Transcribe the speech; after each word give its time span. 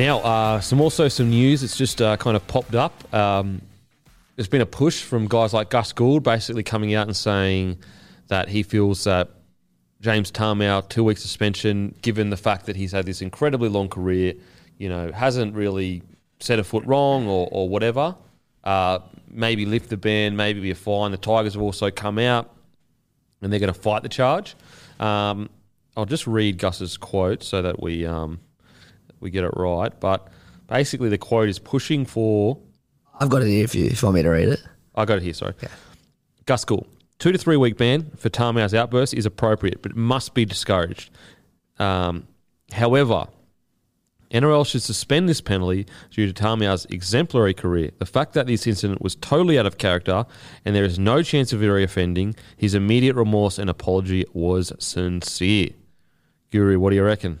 Now, 0.00 0.20
uh, 0.20 0.60
some 0.62 0.80
also 0.80 1.08
some 1.08 1.28
news. 1.28 1.62
It's 1.62 1.76
just 1.76 2.00
uh, 2.00 2.16
kind 2.16 2.34
of 2.34 2.46
popped 2.46 2.74
up. 2.74 3.12
Um, 3.12 3.60
there's 4.34 4.48
been 4.48 4.62
a 4.62 4.66
push 4.66 5.02
from 5.02 5.28
guys 5.28 5.52
like 5.52 5.68
Gus 5.68 5.92
Gould, 5.92 6.22
basically 6.22 6.62
coming 6.62 6.94
out 6.94 7.06
and 7.06 7.14
saying 7.14 7.76
that 8.28 8.48
he 8.48 8.62
feels 8.62 9.04
that 9.04 9.28
James 10.00 10.32
Tamou 10.32 10.88
two 10.88 11.04
week 11.04 11.18
suspension, 11.18 11.94
given 12.00 12.30
the 12.30 12.38
fact 12.38 12.64
that 12.64 12.76
he's 12.76 12.92
had 12.92 13.04
this 13.04 13.20
incredibly 13.20 13.68
long 13.68 13.90
career, 13.90 14.32
you 14.78 14.88
know, 14.88 15.12
hasn't 15.12 15.54
really 15.54 16.00
set 16.38 16.58
a 16.58 16.64
foot 16.64 16.86
wrong 16.86 17.28
or, 17.28 17.46
or 17.52 17.68
whatever. 17.68 18.16
Uh, 18.64 19.00
maybe 19.28 19.66
lift 19.66 19.90
the 19.90 19.98
ban, 19.98 20.34
maybe 20.34 20.60
be 20.60 20.70
a 20.70 20.74
fine. 20.74 21.10
The 21.10 21.18
Tigers 21.18 21.52
have 21.52 21.62
also 21.62 21.90
come 21.90 22.18
out 22.18 22.50
and 23.42 23.52
they're 23.52 23.60
going 23.60 23.70
to 23.70 23.78
fight 23.78 24.02
the 24.02 24.08
charge. 24.08 24.56
Um, 24.98 25.50
I'll 25.94 26.06
just 26.06 26.26
read 26.26 26.56
Gus's 26.56 26.96
quote 26.96 27.42
so 27.42 27.60
that 27.60 27.82
we 27.82 28.06
um, 28.06 28.40
we 29.20 29.30
get 29.30 29.44
it 29.44 29.52
right. 29.56 29.92
But 30.00 30.28
basically, 30.66 31.08
the 31.08 31.18
quote 31.18 31.48
is 31.48 31.58
pushing 31.58 32.04
for. 32.04 32.58
I've 33.18 33.28
got 33.28 33.42
it 33.42 33.48
here 33.48 33.64
if 33.64 33.74
you, 33.74 33.86
if 33.86 34.02
you 34.02 34.06
want 34.06 34.16
me 34.16 34.22
to 34.22 34.30
read 34.30 34.48
it. 34.48 34.60
I 34.94 35.04
got 35.04 35.18
it 35.18 35.22
here. 35.22 35.34
Sorry, 35.34 35.54
Gus 36.46 36.64
Gould. 36.64 36.86
Two 37.18 37.32
to 37.32 37.38
three 37.38 37.56
week 37.56 37.76
ban 37.76 38.10
for 38.16 38.30
Tamou's 38.30 38.74
outburst 38.74 39.12
is 39.12 39.26
appropriate, 39.26 39.82
but 39.82 39.94
must 39.94 40.32
be 40.32 40.46
discouraged. 40.46 41.10
Um, 41.78 42.26
however, 42.72 43.26
NRL 44.30 44.64
should 44.66 44.82
suspend 44.82 45.28
this 45.28 45.40
penalty 45.40 45.86
due 46.10 46.26
to 46.26 46.32
Tamou's 46.32 46.86
exemplary 46.86 47.52
career. 47.52 47.90
The 47.98 48.06
fact 48.06 48.32
that 48.34 48.46
this 48.46 48.66
incident 48.66 49.02
was 49.02 49.16
totally 49.16 49.58
out 49.58 49.66
of 49.66 49.76
character 49.76 50.24
and 50.64 50.74
there 50.74 50.84
is 50.84 50.98
no 50.98 51.22
chance 51.22 51.52
of 51.52 51.62
it 51.62 51.66
reoffending, 51.66 52.36
his 52.56 52.74
immediate 52.74 53.16
remorse 53.16 53.58
and 53.58 53.68
apology 53.68 54.24
was 54.32 54.72
sincere. 54.78 55.70
Guru, 56.50 56.78
what 56.78 56.90
do 56.90 56.96
you 56.96 57.04
reckon? 57.04 57.40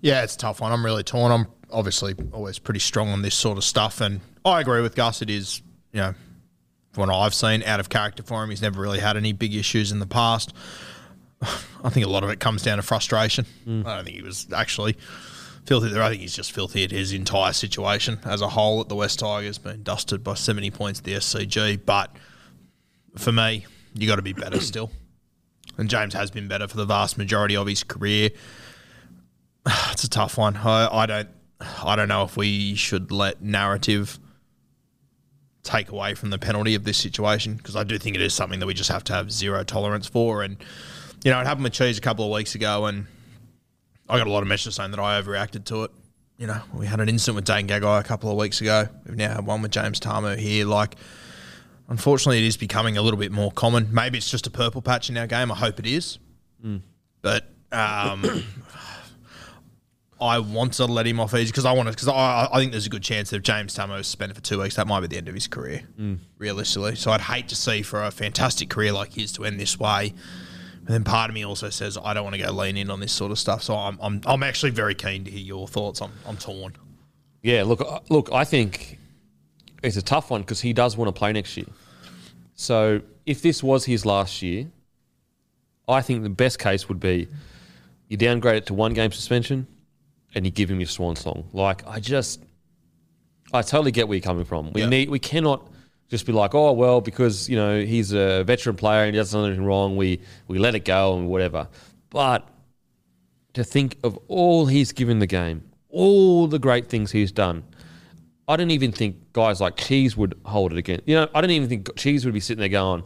Yeah, 0.00 0.22
it's 0.22 0.34
a 0.34 0.38
tough 0.38 0.60
one. 0.60 0.72
I'm 0.72 0.84
really 0.84 1.02
torn. 1.02 1.32
I'm 1.32 1.46
obviously 1.70 2.14
always 2.32 2.58
pretty 2.58 2.80
strong 2.80 3.08
on 3.08 3.22
this 3.22 3.34
sort 3.34 3.58
of 3.58 3.64
stuff, 3.64 4.00
and 4.00 4.20
I 4.44 4.60
agree 4.60 4.80
with 4.80 4.94
Gus. 4.94 5.22
It 5.22 5.30
is, 5.30 5.62
you 5.92 6.00
know, 6.00 6.14
from 6.92 7.08
what 7.08 7.14
I've 7.14 7.34
seen, 7.34 7.62
out 7.62 7.80
of 7.80 7.88
character 7.88 8.22
for 8.22 8.42
him. 8.42 8.50
He's 8.50 8.62
never 8.62 8.80
really 8.80 9.00
had 9.00 9.16
any 9.16 9.32
big 9.32 9.54
issues 9.54 9.92
in 9.92 9.98
the 9.98 10.06
past. 10.06 10.52
I 11.42 11.90
think 11.90 12.06
a 12.06 12.08
lot 12.08 12.24
of 12.24 12.30
it 12.30 12.40
comes 12.40 12.62
down 12.62 12.78
to 12.78 12.82
frustration. 12.82 13.46
Mm. 13.66 13.86
I 13.86 13.96
don't 13.96 14.04
think 14.04 14.16
he 14.16 14.22
was 14.22 14.46
actually 14.52 14.96
filthy 15.64 15.88
there. 15.88 16.02
I 16.02 16.08
think 16.08 16.22
he's 16.22 16.34
just 16.34 16.52
filthy 16.52 16.84
at 16.84 16.90
his 16.90 17.12
entire 17.12 17.52
situation 17.52 18.18
as 18.24 18.40
a 18.40 18.48
whole 18.48 18.80
at 18.80 18.88
the 18.88 18.96
West 18.96 19.18
Tigers, 19.18 19.58
been 19.58 19.82
dusted 19.82 20.24
by 20.24 20.34
70 20.34 20.70
points 20.70 21.00
at 21.00 21.04
the 21.04 21.14
SCG. 21.14 21.80
But 21.84 22.16
for 23.16 23.32
me, 23.32 23.66
you 23.94 24.08
got 24.08 24.16
to 24.16 24.22
be 24.22 24.32
better 24.32 24.60
still. 24.62 24.90
And 25.76 25.88
James 25.88 26.14
has 26.14 26.30
been 26.30 26.48
better 26.48 26.66
for 26.66 26.76
the 26.76 26.86
vast 26.86 27.18
majority 27.18 27.54
of 27.56 27.66
his 27.66 27.84
career. 27.84 28.30
It's 29.92 30.04
a 30.04 30.10
tough 30.10 30.38
one. 30.38 30.56
I, 30.56 30.88
I 30.90 31.06
don't, 31.06 31.28
I 31.84 31.96
don't 31.96 32.08
know 32.08 32.22
if 32.22 32.36
we 32.36 32.74
should 32.76 33.10
let 33.10 33.42
narrative 33.42 34.18
take 35.64 35.90
away 35.90 36.14
from 36.14 36.30
the 36.30 36.38
penalty 36.38 36.74
of 36.74 36.84
this 36.84 36.96
situation 36.96 37.54
because 37.54 37.76
I 37.76 37.84
do 37.84 37.98
think 37.98 38.16
it 38.16 38.22
is 38.22 38.32
something 38.32 38.60
that 38.60 38.66
we 38.66 38.74
just 38.74 38.90
have 38.90 39.04
to 39.04 39.12
have 39.12 39.30
zero 39.30 39.64
tolerance 39.64 40.06
for. 40.06 40.42
And 40.42 40.56
you 41.24 41.30
know, 41.30 41.40
it 41.40 41.46
happened 41.46 41.64
with 41.64 41.72
Cheese 41.72 41.98
a 41.98 42.00
couple 42.00 42.24
of 42.24 42.30
weeks 42.30 42.54
ago, 42.54 42.86
and 42.86 43.06
I 44.08 44.18
got 44.18 44.26
a 44.26 44.30
lot 44.30 44.42
of 44.42 44.48
messages 44.48 44.76
saying 44.76 44.92
that 44.92 45.00
I 45.00 45.20
overreacted 45.20 45.64
to 45.66 45.84
it. 45.84 45.90
You 46.38 46.46
know, 46.46 46.60
we 46.72 46.86
had 46.86 47.00
an 47.00 47.08
incident 47.08 47.36
with 47.36 47.44
Dane 47.44 47.66
Gagai 47.66 48.00
a 48.00 48.04
couple 48.04 48.30
of 48.30 48.36
weeks 48.36 48.60
ago. 48.60 48.88
We've 49.04 49.16
now 49.16 49.34
had 49.34 49.44
one 49.46 49.60
with 49.60 49.72
James 49.72 49.98
Tamou 49.98 50.38
here. 50.38 50.64
Like, 50.64 50.94
unfortunately, 51.88 52.38
it 52.38 52.46
is 52.46 52.56
becoming 52.56 52.96
a 52.96 53.02
little 53.02 53.18
bit 53.18 53.32
more 53.32 53.50
common. 53.50 53.92
Maybe 53.92 54.18
it's 54.18 54.30
just 54.30 54.46
a 54.46 54.50
purple 54.50 54.80
patch 54.80 55.10
in 55.10 55.16
our 55.16 55.26
game. 55.26 55.50
I 55.50 55.56
hope 55.56 55.80
it 55.80 55.86
is. 55.86 56.20
But 57.22 57.50
um, 57.72 58.44
I 60.20 60.40
want 60.40 60.74
to 60.74 60.86
let 60.86 61.06
him 61.06 61.20
off 61.20 61.32
easy 61.34 61.46
because 61.46 61.64
I 61.64 61.72
want 61.72 61.88
to 61.88 61.92
because 61.92 62.08
I, 62.08 62.48
I 62.52 62.58
think 62.58 62.72
there's 62.72 62.86
a 62.86 62.90
good 62.90 63.02
chance 63.02 63.30
that 63.30 63.36
if 63.36 63.42
James 63.42 63.76
Tamou 63.76 64.00
is 64.00 64.06
suspended 64.06 64.36
for 64.36 64.42
two 64.42 64.60
weeks, 64.60 64.74
that 64.76 64.86
might 64.86 65.00
be 65.00 65.06
the 65.06 65.16
end 65.16 65.28
of 65.28 65.34
his 65.34 65.46
career, 65.46 65.82
realistically. 66.38 66.96
So 66.96 67.12
I'd 67.12 67.20
hate 67.20 67.48
to 67.48 67.56
see 67.56 67.82
for 67.82 68.02
a 68.02 68.10
fantastic 68.10 68.68
career 68.68 68.92
like 68.92 69.12
his 69.12 69.32
to 69.34 69.44
end 69.44 69.60
this 69.60 69.78
way. 69.78 70.12
And 70.78 70.88
then 70.88 71.04
part 71.04 71.30
of 71.30 71.34
me 71.34 71.44
also 71.44 71.70
says 71.70 71.96
I 72.02 72.14
don't 72.14 72.24
want 72.24 72.34
to 72.34 72.42
go 72.42 72.50
lean 72.50 72.76
in 72.76 72.90
on 72.90 72.98
this 72.98 73.12
sort 73.12 73.30
of 73.30 73.38
stuff. 73.38 73.62
So 73.62 73.76
I'm 73.76 73.98
I'm, 74.00 74.20
I'm 74.26 74.42
actually 74.42 74.70
very 74.70 74.94
keen 74.94 75.24
to 75.24 75.30
hear 75.30 75.40
your 75.40 75.68
thoughts. 75.68 76.02
I'm 76.02 76.12
I'm 76.26 76.36
torn. 76.36 76.74
Yeah, 77.42 77.62
look, 77.62 77.80
uh, 77.80 78.00
look, 78.08 78.30
I 78.32 78.44
think 78.44 78.98
it's 79.84 79.96
a 79.96 80.02
tough 80.02 80.30
one 80.30 80.40
because 80.40 80.60
he 80.60 80.72
does 80.72 80.96
want 80.96 81.14
to 81.14 81.16
play 81.16 81.32
next 81.32 81.56
year. 81.56 81.66
So 82.56 83.02
if 83.24 83.40
this 83.40 83.62
was 83.62 83.84
his 83.84 84.04
last 84.04 84.42
year, 84.42 84.66
I 85.88 86.02
think 86.02 86.24
the 86.24 86.30
best 86.30 86.58
case 86.58 86.88
would 86.88 86.98
be 86.98 87.28
you 88.08 88.16
downgrade 88.16 88.56
it 88.56 88.66
to 88.66 88.74
one 88.74 88.94
game 88.94 89.12
suspension 89.12 89.68
and 90.38 90.46
you 90.46 90.50
give 90.52 90.70
him 90.70 90.80
your 90.80 90.88
swan 90.88 91.14
song. 91.16 91.48
Like 91.52 91.86
I 91.86 92.00
just, 92.00 92.42
I 93.52 93.60
totally 93.62 93.90
get 93.92 94.08
where 94.08 94.16
you're 94.16 94.22
coming 94.22 94.44
from. 94.44 94.72
We 94.72 94.80
Yeah. 94.82 94.88
need, 94.88 95.10
we 95.10 95.18
cannot 95.18 95.68
just 96.08 96.24
be 96.24 96.32
like, 96.32 96.54
oh 96.54 96.72
well, 96.72 97.00
because 97.02 97.48
you 97.48 97.56
know 97.56 97.80
he's 97.82 98.12
a 98.12 98.42
veteran 98.44 98.76
player 98.76 99.04
and 99.04 99.14
he 99.14 99.18
doesn't 99.18 99.38
do 99.38 99.46
anything 99.46 99.64
wrong. 99.64 99.96
We 99.96 100.20
we 100.46 100.58
let 100.58 100.74
it 100.74 100.84
go 100.86 101.16
and 101.18 101.28
whatever. 101.28 101.68
But 102.10 102.48
to 103.54 103.64
think 103.64 103.96
of 104.04 104.18
all 104.28 104.66
he's 104.66 104.92
given 104.92 105.18
the 105.18 105.26
game, 105.26 105.62
all 105.90 106.46
the 106.46 106.58
great 106.58 106.88
things 106.88 107.10
he's 107.12 107.32
done. 107.32 107.64
I 108.46 108.56
don't 108.56 108.70
even 108.70 108.92
think 108.92 109.34
guys 109.34 109.60
like 109.60 109.76
Cheese 109.76 110.16
would 110.16 110.34
hold 110.46 110.72
it 110.72 110.78
again. 110.78 111.02
You 111.04 111.16
know, 111.16 111.28
I 111.34 111.42
don't 111.42 111.50
even 111.50 111.68
think 111.68 111.94
Cheese 111.96 112.24
would 112.24 112.32
be 112.32 112.40
sitting 112.40 112.60
there 112.60 112.70
going, 112.70 113.02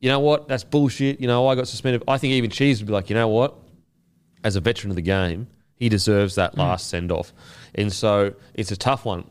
you 0.00 0.08
know 0.08 0.20
what, 0.20 0.48
that's 0.48 0.64
bullshit. 0.64 1.20
You 1.20 1.26
know, 1.26 1.46
I 1.48 1.54
got 1.54 1.68
suspended. 1.68 2.02
I 2.08 2.16
think 2.16 2.32
even 2.32 2.48
Cheese 2.48 2.80
would 2.80 2.86
be 2.86 2.92
like, 2.94 3.10
you 3.10 3.14
know 3.14 3.28
what, 3.28 3.56
as 4.42 4.56
a 4.56 4.60
veteran 4.60 4.90
of 4.90 4.96
the 4.96 5.02
game, 5.02 5.48
he 5.80 5.88
deserves 5.88 6.36
that 6.36 6.54
mm. 6.54 6.58
last 6.58 6.88
send 6.88 7.10
off. 7.10 7.32
And 7.74 7.92
so 7.92 8.34
it's 8.54 8.70
a 8.70 8.76
tough 8.76 9.04
one. 9.04 9.28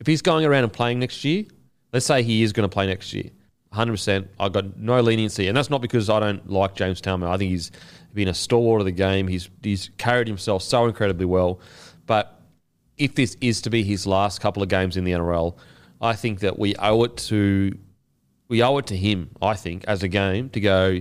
If 0.00 0.06
he's 0.06 0.20
going 0.20 0.44
around 0.44 0.64
and 0.64 0.72
playing 0.72 0.98
next 0.98 1.24
year, 1.24 1.44
let's 1.92 2.04
say 2.04 2.22
he 2.22 2.42
is 2.42 2.52
going 2.52 2.68
to 2.68 2.72
play 2.72 2.86
next 2.86 3.14
year, 3.14 3.30
100%, 3.72 4.28
I've 4.38 4.52
got 4.52 4.76
no 4.76 5.00
leniency. 5.00 5.46
And 5.48 5.56
that's 5.56 5.70
not 5.70 5.80
because 5.80 6.10
I 6.10 6.20
don't 6.20 6.50
like 6.50 6.74
James 6.74 7.00
Talman. 7.00 7.28
I 7.28 7.36
think 7.36 7.52
he's 7.52 7.70
been 8.12 8.28
a 8.28 8.34
stalwart 8.34 8.80
of 8.80 8.84
the 8.84 8.92
game. 8.92 9.28
He's, 9.28 9.48
he's 9.62 9.90
carried 9.96 10.28
himself 10.28 10.62
so 10.62 10.86
incredibly 10.86 11.26
well. 11.26 11.60
But 12.06 12.40
if 12.98 13.14
this 13.14 13.36
is 13.40 13.62
to 13.62 13.70
be 13.70 13.84
his 13.84 14.06
last 14.06 14.40
couple 14.40 14.62
of 14.62 14.68
games 14.68 14.96
in 14.96 15.04
the 15.04 15.12
NRL, 15.12 15.56
I 16.00 16.14
think 16.14 16.40
that 16.40 16.58
we 16.58 16.74
owe 16.76 17.04
it 17.04 17.16
to 17.28 17.76
we 18.46 18.62
owe 18.62 18.76
it 18.76 18.86
to 18.88 18.96
him. 18.96 19.30
I 19.40 19.54
think 19.54 19.84
as 19.84 20.02
a 20.02 20.08
game 20.08 20.50
to 20.50 20.60
go. 20.60 21.00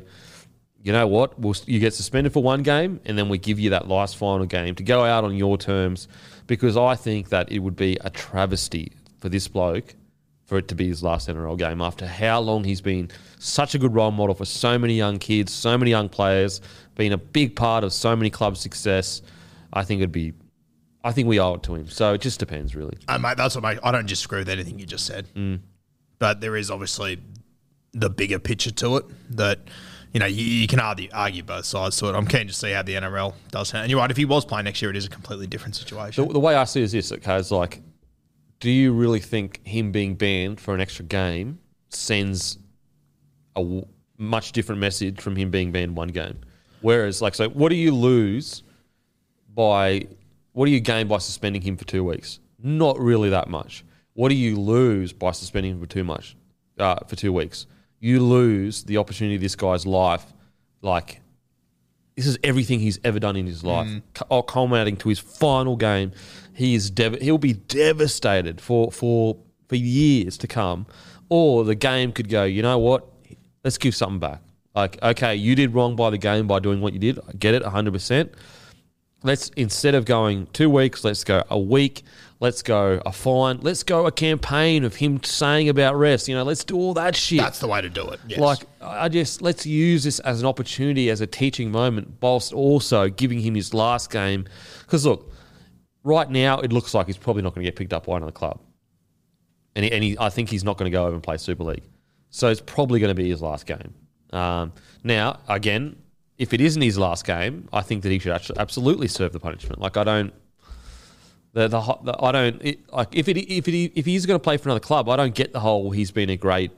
You 0.83 0.91
know 0.91 1.07
what? 1.07 1.39
We'll, 1.39 1.55
you 1.65 1.79
get 1.79 1.93
suspended 1.93 2.33
for 2.33 2.43
one 2.43 2.61
game, 2.61 2.99
and 3.05 3.17
then 3.17 3.29
we 3.29 3.37
give 3.37 3.57
you 3.57 3.69
that 3.71 3.87
last 3.87 4.17
final 4.17 4.45
game 4.45 4.75
to 4.75 4.83
go 4.83 5.03
out 5.03 5.23
on 5.23 5.35
your 5.35 5.57
terms, 5.57 6.09
because 6.45 6.75
I 6.75 6.95
think 6.95 7.29
that 7.29 7.51
it 7.51 7.59
would 7.59 7.77
be 7.77 7.97
a 8.01 8.09
travesty 8.09 8.91
for 9.17 9.29
this 9.29 9.47
bloke 9.47 9.95
for 10.45 10.57
it 10.57 10.67
to 10.67 10.75
be 10.75 10.89
his 10.89 11.01
last 11.01 11.29
NRL 11.29 11.57
game 11.57 11.81
after 11.81 12.05
how 12.05 12.41
long 12.41 12.65
he's 12.65 12.81
been 12.81 13.09
such 13.39 13.75
a 13.75 13.79
good 13.79 13.95
role 13.95 14.11
model 14.11 14.35
for 14.35 14.43
so 14.43 14.77
many 14.77 14.95
young 14.95 15.17
kids, 15.17 15.53
so 15.53 15.77
many 15.77 15.89
young 15.89 16.09
players, 16.09 16.59
been 16.95 17.13
a 17.13 17.17
big 17.17 17.55
part 17.55 17.85
of 17.85 17.93
so 17.93 18.13
many 18.13 18.29
clubs' 18.29 18.59
success. 18.59 19.21
I 19.71 19.85
think 19.85 20.01
it'd 20.01 20.11
be, 20.11 20.33
I 21.01 21.13
think 21.13 21.29
we 21.29 21.39
owe 21.39 21.53
it 21.53 21.63
to 21.63 21.75
him. 21.75 21.87
So 21.87 22.13
it 22.13 22.19
just 22.19 22.41
depends, 22.41 22.75
really. 22.75 22.97
Uh, 23.07 23.17
mate, 23.19 23.37
that's 23.37 23.55
what 23.55 23.63
mate, 23.63 23.79
I 23.83 23.91
don't 23.93 24.05
just 24.05 24.23
disagree 24.23 24.39
with 24.39 24.49
anything 24.49 24.79
you 24.79 24.85
just 24.85 25.05
said. 25.05 25.27
But 26.19 26.41
there 26.41 26.57
is 26.57 26.69
obviously 26.69 27.21
the 27.93 28.09
bigger 28.09 28.37
picture 28.37 28.71
to 28.71 28.97
it 28.97 29.05
that, 29.37 29.59
you 30.13 30.19
know, 30.19 30.27
you, 30.27 30.43
you 30.43 30.67
can 30.67 30.79
argue, 30.79 31.09
argue 31.11 31.41
both 31.41 31.65
sides 31.65 31.97
to 31.97 32.07
it. 32.07 32.15
I'm 32.15 32.27
keen 32.27 32.47
to 32.47 32.53
see 32.53 32.71
how 32.71 32.83
the 32.83 32.93
NRL 32.93 33.33
does. 33.49 33.73
And 33.73 33.89
you're 33.89 33.99
right, 33.99 34.11
if 34.11 34.17
he 34.17 34.25
was 34.25 34.45
playing 34.45 34.65
next 34.65 34.81
year, 34.81 34.91
it 34.91 34.97
is 34.97 35.05
a 35.05 35.09
completely 35.09 35.47
different 35.47 35.75
situation. 35.75 36.27
The, 36.27 36.33
the 36.33 36.39
way 36.39 36.55
I 36.55 36.65
see 36.65 36.81
it 36.81 36.85
is 36.85 36.91
this, 36.91 37.11
okay, 37.11 37.35
is 37.37 37.51
like, 37.51 37.81
do 38.59 38.69
you 38.69 38.93
really 38.93 39.19
think 39.19 39.65
him 39.65 39.91
being 39.91 40.13
banned 40.15 40.61
for 40.61 40.75
an 40.75 40.81
extra 40.81 41.03
game 41.03 41.59
sends 41.89 42.59
a 43.55 43.61
w- 43.61 43.85
much 44.17 44.51
different 44.51 44.79
message 44.79 45.19
from 45.19 45.35
him 45.35 45.49
being 45.49 45.71
banned 45.71 45.97
one 45.97 46.09
game? 46.09 46.39
Whereas, 46.81 47.21
like, 47.21 47.33
so 47.33 47.49
what 47.49 47.69
do 47.69 47.75
you 47.75 47.93
lose 47.93 48.61
by, 49.51 50.07
what 50.51 50.67
do 50.67 50.71
you 50.71 50.79
gain 50.79 51.07
by 51.07 51.17
suspending 51.17 51.63
him 51.63 51.75
for 51.75 51.85
two 51.85 52.03
weeks? 52.03 52.39
Not 52.61 52.99
really 52.99 53.31
that 53.31 53.49
much. 53.49 53.83
What 54.13 54.29
do 54.29 54.35
you 54.35 54.57
lose 54.59 55.11
by 55.11 55.31
suspending 55.31 55.71
him 55.71 55.79
for 55.79 55.87
too 55.87 56.03
much, 56.03 56.35
uh, 56.77 56.99
for 57.07 57.15
two 57.15 57.33
weeks? 57.33 57.65
You 58.03 58.19
lose 58.19 58.83
the 58.83 58.97
opportunity 58.97 59.35
of 59.35 59.41
this 59.41 59.55
guy's 59.55 59.85
life, 59.85 60.25
like 60.81 61.21
this 62.17 62.27
is 62.27 62.37
everything 62.43 62.81
he's 62.81 62.99
ever 63.05 63.17
done 63.17 63.37
in 63.37 63.47
his 63.47 63.63
mm. 63.63 63.67
life, 63.67 64.01
cu- 64.13 64.25
all 64.27 64.43
culminating 64.43 64.97
to 64.97 65.07
his 65.07 65.19
final 65.19 65.77
game. 65.77 66.11
He 66.53 66.75
is 66.75 66.89
dev- 66.89 67.21
he'll 67.21 67.37
be 67.37 67.53
devastated 67.53 68.59
for 68.59 68.91
for 68.91 69.37
for 69.69 69.77
years 69.77 70.37
to 70.39 70.47
come. 70.47 70.85
Or 71.29 71.63
the 71.63 71.75
game 71.75 72.11
could 72.11 72.27
go, 72.27 72.43
you 72.43 72.61
know 72.61 72.77
what? 72.77 73.07
Let's 73.63 73.77
give 73.77 73.95
something 73.95 74.19
back. 74.19 74.41
Like, 74.75 75.01
okay, 75.01 75.37
you 75.37 75.55
did 75.55 75.73
wrong 75.73 75.95
by 75.95 76.09
the 76.09 76.17
game 76.17 76.45
by 76.45 76.59
doing 76.59 76.81
what 76.81 76.91
you 76.91 76.99
did. 76.99 77.19
I 77.19 77.31
get 77.39 77.53
it, 77.53 77.63
hundred 77.63 77.93
percent. 77.93 78.33
Let's 79.23 79.47
instead 79.55 79.95
of 79.95 80.03
going 80.03 80.47
two 80.47 80.69
weeks, 80.69 81.05
let's 81.05 81.23
go 81.23 81.41
a 81.49 81.57
week. 81.57 82.03
Let's 82.43 82.61
go 82.61 83.01
a 83.05 83.13
fine. 83.13 83.59
Let's 83.61 83.83
go 83.83 84.05
a 84.05 84.11
campaign 84.11 84.83
of 84.83 84.97
him 84.97 85.23
saying 85.23 85.69
about 85.69 85.95
rest. 85.95 86.27
You 86.27 86.35
know, 86.35 86.43
let's 86.43 86.65
do 86.65 86.75
all 86.75 86.93
that 86.95 87.15
shit. 87.15 87.39
that's 87.39 87.59
the 87.59 87.69
way 87.69 87.79
to 87.79 87.87
do 87.87 88.05
it. 88.09 88.19
Yes. 88.27 88.37
Like, 88.37 88.65
I 88.81 89.07
just 89.07 89.41
let's 89.41 89.65
use 89.65 90.03
this 90.03 90.19
as 90.19 90.41
an 90.41 90.45
opportunity, 90.45 91.09
as 91.09 91.21
a 91.21 91.25
teaching 91.25 91.71
moment, 91.71 92.15
whilst 92.19 92.51
also 92.51 93.07
giving 93.07 93.39
him 93.39 93.55
his 93.55 93.73
last 93.73 94.11
game. 94.11 94.45
Because 94.81 95.05
look, 95.05 95.31
right 96.03 96.29
now 96.29 96.59
it 96.59 96.73
looks 96.73 96.93
like 96.93 97.07
he's 97.07 97.15
probably 97.15 97.43
not 97.43 97.55
going 97.55 97.63
to 97.63 97.71
get 97.71 97.77
picked 97.77 97.93
up 97.93 98.07
by 98.07 98.17
another 98.17 98.33
club, 98.33 98.59
and 99.77 99.85
he, 99.85 99.91
and 99.93 100.03
he, 100.03 100.17
I 100.19 100.29
think 100.29 100.49
he's 100.49 100.65
not 100.65 100.77
going 100.77 100.91
to 100.91 100.93
go 100.93 101.05
over 101.05 101.13
and 101.13 101.23
play 101.23 101.37
Super 101.37 101.63
League. 101.63 101.85
So 102.29 102.49
it's 102.49 102.59
probably 102.59 102.99
going 102.99 103.15
to 103.15 103.23
be 103.23 103.29
his 103.29 103.41
last 103.41 103.65
game. 103.65 103.93
Um, 104.33 104.73
now, 105.01 105.39
again, 105.47 105.95
if 106.37 106.53
it 106.53 106.59
isn't 106.59 106.81
his 106.81 106.97
last 106.97 107.25
game, 107.25 107.69
I 107.71 107.83
think 107.83 108.03
that 108.03 108.11
he 108.11 108.19
should 108.19 108.33
actually 108.33 108.59
absolutely 108.59 109.07
serve 109.07 109.31
the 109.31 109.39
punishment. 109.39 109.79
Like, 109.79 109.95
I 109.95 110.03
don't. 110.03 110.33
The, 111.53 111.67
the, 111.67 111.79
the 112.03 112.15
I 112.19 112.31
don't 112.31 112.61
it, 112.63 112.91
like 112.91 113.15
if 113.15 113.27
it 113.27 113.37
if 113.37 113.67
it 113.67 113.91
if 113.95 114.05
he's 114.05 114.25
going 114.25 114.39
to 114.39 114.43
play 114.43 114.57
for 114.57 114.69
another 114.69 114.79
club, 114.79 115.07
I 115.07 115.15
don't 115.15 115.35
get 115.35 115.53
the 115.53 115.59
whole 115.59 115.91
he's 115.91 116.11
been 116.11 116.29
a 116.31 116.37
great 116.37 116.71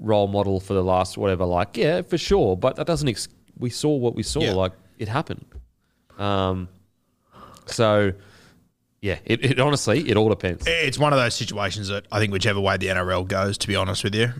role 0.00 0.26
model 0.26 0.58
for 0.58 0.74
the 0.74 0.82
last 0.82 1.18
whatever. 1.18 1.44
Like 1.44 1.76
yeah, 1.76 2.02
for 2.02 2.18
sure, 2.18 2.56
but 2.56 2.76
that 2.76 2.86
doesn't. 2.86 3.08
Ex- 3.08 3.28
we 3.58 3.70
saw 3.70 3.94
what 3.94 4.14
we 4.14 4.22
saw. 4.22 4.40
Yeah. 4.40 4.54
Like 4.54 4.72
it 4.98 5.08
happened. 5.08 5.44
Um, 6.18 6.68
so 7.66 8.12
yeah, 9.02 9.18
it, 9.24 9.44
it 9.44 9.60
honestly 9.60 10.08
it 10.08 10.16
all 10.16 10.28
depends. 10.28 10.64
it's 10.66 10.98
one 10.98 11.12
of 11.12 11.18
those 11.18 11.34
situations 11.34 11.88
that 11.88 12.06
I 12.10 12.18
think 12.18 12.32
whichever 12.32 12.60
way 12.60 12.76
the 12.76 12.86
NRL 12.86 13.28
goes, 13.28 13.58
to 13.58 13.68
be 13.68 13.76
honest 13.76 14.02
with 14.02 14.14
you, 14.14 14.32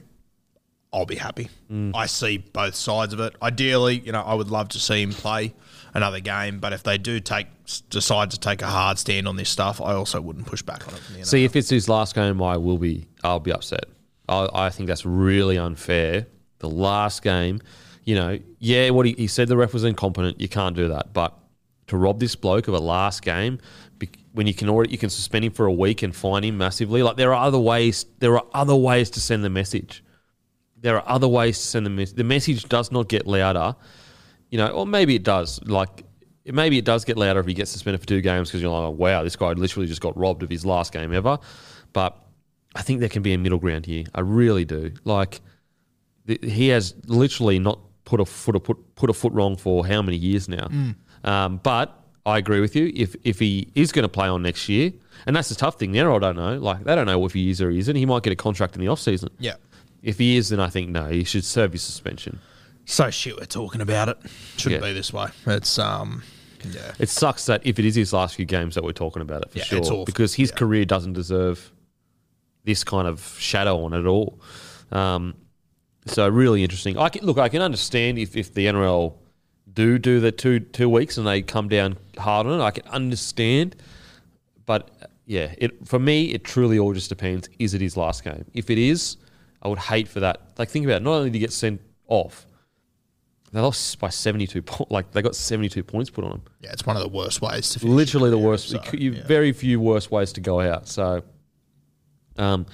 I'll 0.97 1.05
be 1.05 1.17
happy. 1.17 1.51
Mm. 1.71 1.95
I 1.95 2.07
see 2.07 2.39
both 2.39 2.75
sides 2.75 3.13
of 3.13 3.21
it. 3.21 3.37
Ideally, 3.43 3.99
you 3.99 4.13
know, 4.13 4.23
I 4.23 4.33
would 4.33 4.51
love 4.51 4.71
to 4.71 4.79
see 4.79 5.03
him 5.03 5.13
play 5.13 5.53
another 5.93 6.21
game, 6.21 6.59
but 6.59 6.73
if 6.73 6.83
they 6.83 6.97
do 6.97 7.21
take 7.21 7.49
decide 7.91 8.31
to 8.31 8.41
take 8.41 8.63
a 8.63 8.67
hard 8.67 8.99
stand 8.99 9.29
on 9.29 9.37
this 9.37 9.51
stuff, 9.51 9.79
I 9.79 9.93
also 9.93 10.23
wouldn't 10.23 10.47
push 10.47 10.63
back 10.63 10.89
on 10.89 10.95
it. 10.95 11.01
From 11.01 11.17
the 11.17 11.21
NRL. 11.21 11.27
See, 11.27 11.45
if 11.45 11.55
it's 11.55 11.69
his 11.69 11.87
last 11.87 12.15
game, 12.15 12.41
I 12.41 12.57
will 12.57 12.79
be. 12.79 13.09
I'll 13.23 13.41
be 13.41 13.53
upset. 13.53 13.85
I, 14.27 14.49
I 14.55 14.71
think 14.71 14.87
that's 14.87 15.05
really 15.05 15.59
unfair. 15.59 16.27
The 16.61 16.71
last 16.71 17.23
game, 17.23 17.61
you 18.05 18.15
know, 18.15 18.39
yeah, 18.59 18.89
what 18.89 19.05
he, 19.05 19.13
he 19.13 19.27
said 19.27 19.49
the 19.49 19.57
ref 19.59 19.75
was 19.75 19.85
incompetent. 19.85 20.41
You 20.41 20.49
can't 20.49 20.75
do 20.75 20.89
that. 20.89 21.13
But 21.13 21.35
to 21.89 21.99
rob 21.99 22.21
this 22.21 22.37
bloke 22.37 22.69
of 22.69 22.75
a 22.75 22.81
last 22.81 23.21
game, 23.21 23.59
when 24.33 24.47
you 24.47 24.55
can 24.55 24.71
already 24.71 24.93
you 24.93 24.99
can 24.99 25.11
suspend 25.11 25.45
him 25.45 25.53
for 25.53 25.67
a 25.67 25.73
week 25.73 26.03
and 26.03 26.17
fine 26.17 26.43
him 26.43 26.57
massively. 26.57 27.03
Like 27.03 27.19
there 27.19 27.35
are 27.35 27.47
other 27.47 27.59
ways. 27.59 28.07
There 28.21 28.35
are 28.35 28.47
other 28.55 28.77
ways 28.77 29.11
to 29.11 29.21
send 29.21 29.45
the 29.45 29.51
message. 29.51 30.03
There 30.87 30.97
are 30.97 31.09
other 31.09 31.27
ways 31.27 31.59
to 31.59 31.65
send 31.67 31.85
the 31.85 31.91
message. 31.91 32.15
The 32.17 32.23
message 32.23 32.63
does 32.69 32.93
not 32.93 33.09
get 33.09 33.27
louder, 33.27 33.75
you 34.51 34.59
know, 34.59 34.69
or 34.69 34.87
maybe 34.87 35.17
it 35.17 35.25
does. 35.25 35.61
Like 35.65 36.05
maybe 36.45 36.79
it 36.79 36.85
does 36.85 37.05
get 37.05 37.17
louder 37.19 37.41
if 37.41 37.47
he 37.47 37.55
gets 37.55 37.73
suspended 37.73 38.01
for 38.01 38.07
two 38.07 38.21
games 38.21 38.49
because 38.49 38.63
you're 38.63 38.71
like, 38.71 38.83
oh, 38.87 38.91
wow, 38.91 39.25
this 39.25 39.35
guy 39.35 39.51
literally 39.53 39.89
just 39.89 40.01
got 40.01 40.17
robbed 40.17 40.45
of 40.45 40.49
his 40.49 40.65
last 40.65 40.93
game 40.93 41.13
ever. 41.13 41.39
But 41.93 42.17
I 42.77 42.83
think 42.83 43.01
there 43.01 43.09
can 43.09 43.23
be 43.23 43.33
a 43.33 43.39
middle 43.39 43.59
ground 43.59 43.85
here. 43.85 44.05
I 44.15 44.21
really 44.21 44.65
do. 44.65 44.93
Like 45.05 45.41
th- 46.29 46.39
he 46.45 46.69
has 46.69 46.95
literally 47.07 47.59
not 47.59 47.81
put 48.05 48.21
a 48.21 48.25
foot 48.25 48.55
a 48.55 48.61
put 48.61 48.95
put 48.95 49.11
a 49.11 49.13
foot 49.13 49.33
wrong 49.33 49.57
for 49.57 49.85
how 49.85 50.03
many 50.03 50.17
years 50.17 50.49
now. 50.49 50.69
Um, 51.25 51.57
but 51.65 51.99
I 52.25 52.39
agree 52.39 52.61
with 52.61 52.77
you. 52.77 52.93
If 52.95 53.17
if 53.25 53.41
he 53.41 53.73
is 53.75 53.91
going 53.91 54.05
to 54.05 54.09
play 54.09 54.29
on 54.29 54.43
next 54.43 54.69
year, 54.69 54.93
and 55.27 55.35
that's 55.35 55.49
the 55.49 55.55
tough 55.57 55.79
thing. 55.79 55.91
The 55.93 55.99
NRL 55.99 56.21
don't 56.21 56.37
know. 56.37 56.59
Like 56.59 56.85
they 56.85 56.95
don't 56.95 57.07
know 57.07 57.25
if 57.25 57.33
he 57.33 57.51
is 57.51 57.61
or 57.61 57.71
he 57.71 57.79
isn't. 57.81 57.97
He 57.97 58.07
might 58.07 58.23
get 58.23 58.33
a 58.33 58.37
contract 58.37 58.75
in 58.77 58.81
the 58.81 58.89
off 58.89 59.01
season. 59.01 59.31
yeah. 59.41 59.55
If 60.07 60.19
he 60.19 60.37
is, 60.37 60.51
then 60.51 60.61
I 60.61 60.69
think 60.69 60.89
no, 60.91 61.09
he 61.09 61.25
should 61.25 61.45
serve 61.45 61.73
his 61.73 61.83
suspension. 61.83 62.39
So 62.85 63.11
shit, 63.11 63.37
we're 63.37 63.47
talking 63.47 63.81
about 63.81 64.09
it. 64.09 64.17
Shouldn't 64.57 64.81
Yeah. 64.83 64.89
be 64.89 64.95
this 64.95 65.13
way. 65.13 65.27
It's 65.47 65.79
um, 65.79 66.23
yeah. 66.65 66.93
It 67.01 67.09
sucks 67.09 67.47
that 67.47 67.61
if 67.67 67.79
it 67.81 67.85
is 67.85 67.97
his 67.97 68.13
last 68.13 68.37
few 68.37 68.45
games 68.45 68.77
that 68.77 68.85
we're 68.85 68.93
talking 68.93 69.21
about 69.23 69.43
it 69.43 69.51
for 69.51 69.59
Yeah, 69.59 69.65
sure, 69.65 69.79
it's 69.79 69.89
awful. 69.91 70.05
because 70.05 70.35
his 70.35 70.53
career 70.53 70.85
doesn't 70.85 71.15
deserve 71.15 71.73
this 72.65 72.85
kind 72.85 73.09
of 73.09 73.21
shadow 73.39 73.83
on 73.85 73.93
it 73.95 73.99
at 74.01 74.07
all. 74.07 74.41
Um, 74.93 75.35
so 76.07 76.29
really 76.29 76.63
interesting. 76.63 76.97
I 76.97 77.09
can, 77.09 77.25
look, 77.27 77.39
I 77.39 77.49
can 77.49 77.61
understand 77.63 78.19
if, 78.19 78.37
if 78.37 78.55
the 78.55 78.67
NRL 78.67 79.15
do 79.73 79.99
do 79.99 80.21
the 80.21 80.31
two 80.33 80.61
two 80.61 80.89
weeks 80.89 81.19
and 81.19 81.27
they 81.27 81.43
come 81.43 81.69
down 81.69 81.99
hard 82.17 82.47
on 82.47 82.61
it. 82.61 82.63
I 82.63 82.71
can 82.71 82.87
understand, 82.87 83.75
but 84.65 84.89
uh, 85.03 85.07
yeah, 85.27 85.53
it 85.59 85.85
for 85.87 85.99
me 85.99 86.27
it 86.27 86.45
truly 86.45 86.79
all 86.79 86.93
just 86.95 87.09
depends. 87.09 87.49
Is 87.59 87.75
it 87.75 87.81
his 87.81 87.97
last 87.97 88.23
game? 88.23 88.45
If 88.55 88.71
it 88.71 88.79
is, 88.79 89.17
I 89.67 89.69
would 89.69 89.79
hate 89.81 90.07
for 90.07 90.21
that. 90.21 90.41
Like 90.59 90.69
think 90.71 90.85
about 90.87 90.99
it. 90.99 91.03
Not 91.03 91.15
only 91.15 91.31
did 91.31 91.35
he 91.35 91.41
get 91.41 91.53
sent 91.53 91.81
off, 92.07 92.47
they 93.53 93.61
lost 93.61 93.99
by 93.99 94.09
seventy 94.11 94.47
two. 94.47 94.63
Po- 94.63 94.87
like 94.91 95.11
they 95.11 95.23
got 95.23 95.35
seventy 95.35 95.69
two 95.69 95.83
points 95.83 96.09
put 96.09 96.23
on 96.25 96.31
them 96.31 96.43
Yeah, 96.61 96.71
it's 96.73 96.87
one 96.87 96.97
of 96.97 97.03
the 97.03 97.09
worst 97.09 97.43
ways 97.43 97.69
to 97.71 97.81
finish 97.81 97.95
literally 97.95 98.31
the 98.31 98.39
worst. 98.39 98.69
so, 98.69 98.81
you 98.93 99.13
yeah. 99.15 99.27
Very 99.27 99.53
few 99.53 99.81
worst 99.81 100.11
ways 100.13 100.33
to 100.35 100.41
go 100.41 100.61
out. 100.61 100.87
So, 100.89 101.23
um, 102.37 102.67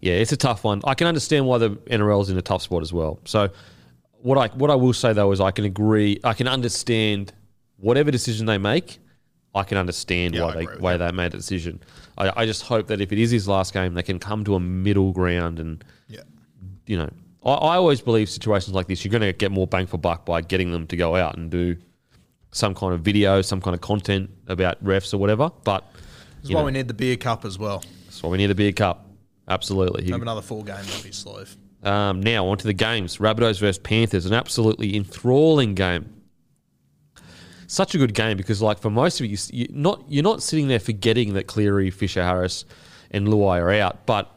yeah, 0.00 0.14
it's 0.14 0.32
a 0.32 0.36
tough 0.36 0.62
one. 0.62 0.82
I 0.84 0.94
can 0.94 1.06
understand 1.08 1.46
why 1.46 1.58
the 1.58 1.70
NRL 1.70 2.22
is 2.22 2.30
in 2.30 2.38
a 2.38 2.42
tough 2.42 2.62
spot 2.62 2.82
as 2.82 2.92
well. 2.92 3.18
So, 3.24 3.48
what 4.20 4.38
I 4.38 4.48
what 4.56 4.70
I 4.70 4.74
will 4.76 4.92
say 4.92 5.12
though 5.12 5.32
is 5.32 5.40
I 5.40 5.50
can 5.50 5.64
agree. 5.64 6.20
I 6.22 6.32
can 6.34 6.46
understand 6.48 7.32
whatever 7.78 8.10
decision 8.10 8.46
they 8.46 8.58
make. 8.58 8.98
I 9.54 9.62
can 9.64 9.78
understand 9.78 10.34
Yeah, 10.34 10.42
why 10.44 10.50
I 10.50 10.54
they 10.54 10.64
why 10.78 10.92
you. 10.92 10.98
they 10.98 11.10
made 11.12 11.34
a 11.34 11.38
decision. 11.38 11.80
I, 12.18 12.42
I 12.42 12.46
just 12.46 12.62
hope 12.62 12.86
that 12.88 13.00
if 13.00 13.10
it 13.12 13.18
is 13.18 13.30
his 13.30 13.48
last 13.48 13.72
game, 13.74 13.94
they 13.94 14.02
can 14.02 14.18
come 14.18 14.44
to 14.44 14.54
a 14.54 14.60
middle 14.60 15.12
ground 15.12 15.58
and 15.58 15.82
Yeah. 16.08 16.20
You 16.86 16.96
know, 16.96 17.10
I, 17.44 17.52
I 17.52 17.76
always 17.76 18.00
believe 18.00 18.28
situations 18.28 18.74
like 18.74 18.86
this, 18.86 19.04
you're 19.04 19.12
going 19.12 19.22
to 19.22 19.32
get 19.32 19.50
more 19.52 19.66
bang 19.66 19.86
for 19.86 19.98
buck 19.98 20.24
by 20.24 20.40
getting 20.40 20.70
them 20.72 20.86
to 20.88 20.96
go 20.96 21.16
out 21.16 21.36
and 21.36 21.50
do 21.50 21.76
some 22.52 22.74
kind 22.74 22.94
of 22.94 23.00
video, 23.00 23.42
some 23.42 23.60
kind 23.60 23.74
of 23.74 23.80
content 23.80 24.30
about 24.46 24.82
refs 24.82 25.12
or 25.12 25.18
whatever. 25.18 25.50
But 25.64 25.84
That's 26.36 26.50
why 26.54 26.60
know, 26.60 26.66
we 26.66 26.72
need 26.72 26.88
the 26.88 26.94
beer 26.94 27.16
cup 27.16 27.44
as 27.44 27.58
well. 27.58 27.82
that's 28.06 28.22
why 28.22 28.30
we 28.30 28.38
need 28.38 28.50
a 28.50 28.54
beer 28.54 28.72
cup. 28.72 29.06
Absolutely. 29.48 30.10
Have 30.10 30.22
another 30.22 30.42
full 30.42 30.62
game 30.62 30.76
up 30.76 30.84
his 30.84 31.16
sleeve. 31.16 31.56
um, 31.82 32.20
now 32.20 32.46
on 32.46 32.58
to 32.58 32.66
the 32.66 32.72
games. 32.72 33.18
Rabbitohs 33.18 33.60
versus 33.60 33.78
Panthers, 33.78 34.26
an 34.26 34.32
absolutely 34.32 34.96
enthralling 34.96 35.74
game. 35.74 36.12
Such 37.68 37.94
a 37.94 37.98
good 37.98 38.14
game 38.14 38.36
because, 38.36 38.62
like, 38.62 38.78
for 38.78 38.90
most 38.90 39.20
of 39.20 39.26
you, 39.26 39.36
you 39.52 39.66
not 39.70 40.04
you're 40.08 40.22
not 40.22 40.40
sitting 40.42 40.68
there 40.68 40.78
forgetting 40.78 41.34
that 41.34 41.48
Cleary, 41.48 41.90
Fisher, 41.90 42.22
Harris, 42.22 42.64
and 43.10 43.26
Luai 43.26 43.60
are 43.60 43.72
out, 43.72 44.06
but 44.06 44.32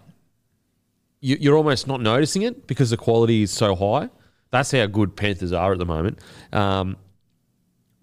you, 1.21 1.37
you're 1.39 1.57
almost 1.57 1.87
not 1.87 2.01
noticing 2.01 2.43
it 2.43 2.67
because 2.67 2.89
the 2.89 2.97
quality 2.97 3.43
is 3.43 3.51
so 3.51 3.75
high. 3.75 4.09
That's 4.51 4.71
how 4.71 4.85
good 4.87 5.15
Panthers 5.15 5.51
are 5.51 5.71
at 5.71 5.77
the 5.77 5.85
moment. 5.85 6.19
Um, 6.51 6.97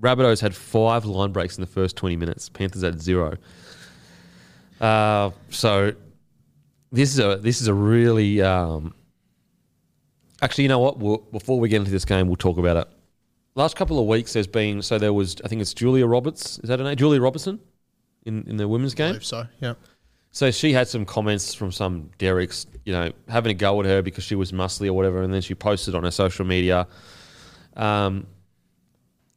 Rabbitohs 0.01 0.41
had 0.41 0.55
five 0.55 1.05
line 1.05 1.33
breaks 1.33 1.57
in 1.57 1.63
the 1.63 1.67
first 1.67 1.97
20 1.97 2.17
minutes. 2.17 2.49
Panthers 2.49 2.83
had 2.83 3.01
zero. 3.01 3.37
Uh, 4.81 5.31
so 5.51 5.95
this 6.93 7.13
is 7.13 7.19
a 7.19 7.37
this 7.37 7.61
is 7.61 7.67
a 7.69 7.75
really 7.75 8.43
um, 8.43 8.95
actually 10.43 10.65
you 10.65 10.69
know 10.69 10.79
what 10.79 10.99
we'll, 10.99 11.19
before 11.33 11.59
we 11.59 11.69
get 11.69 11.77
into 11.77 11.91
this 11.91 12.05
game 12.05 12.27
we'll 12.27 12.37
talk 12.37 12.59
about 12.59 12.77
it 12.77 12.87
last 13.55 13.75
couple 13.75 13.99
of 13.99 14.07
weeks 14.07 14.35
there's 14.35 14.47
been 14.47 14.83
so 14.83 14.99
there 14.99 15.13
was 15.15 15.37
I 15.45 15.49
think 15.49 15.63
it's 15.63 15.73
Julia 15.73 16.07
Roberts 16.07 16.59
is 16.59 16.69
that 16.69 16.79
her 16.79 16.85
name 16.85 16.95
Julia 16.97 17.21
Robertson 17.23 17.59
in 18.27 18.47
in 18.47 18.59
the 18.59 18.69
women's 18.69 18.93
I 18.95 18.97
game. 18.97 19.09
believe 19.13 19.25
so. 19.25 19.47
Yeah. 19.61 19.75
So 20.37 20.51
she 20.51 20.75
had 20.75 20.87
some 20.87 21.07
comments 21.07 21.55
from 21.55 21.73
some 21.73 22.11
Derek's, 22.19 22.67
you 22.85 22.93
know, 22.93 23.11
having 23.27 23.53
a 23.53 23.55
go 23.55 23.81
at 23.81 23.87
her 23.87 24.03
because 24.03 24.23
she 24.23 24.35
was 24.35 24.53
muscly 24.53 24.87
or 24.87 24.93
whatever, 24.93 25.23
and 25.23 25.33
then 25.33 25.41
she 25.41 25.55
posted 25.55 25.95
on 25.95 26.05
her 26.05 26.11
social 26.11 26.45
media. 26.45 26.87
Um, 27.75 28.27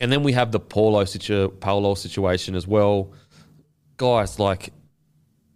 and 0.02 0.12
then 0.12 0.24
we 0.24 0.34
have 0.34 0.52
the 0.52 0.60
Paulo, 0.60 1.06
situ- 1.06 1.52
Paulo 1.62 1.96
situation 1.96 2.54
as 2.54 2.68
well. 2.68 3.14
Guys, 3.96 4.40
like, 4.40 4.74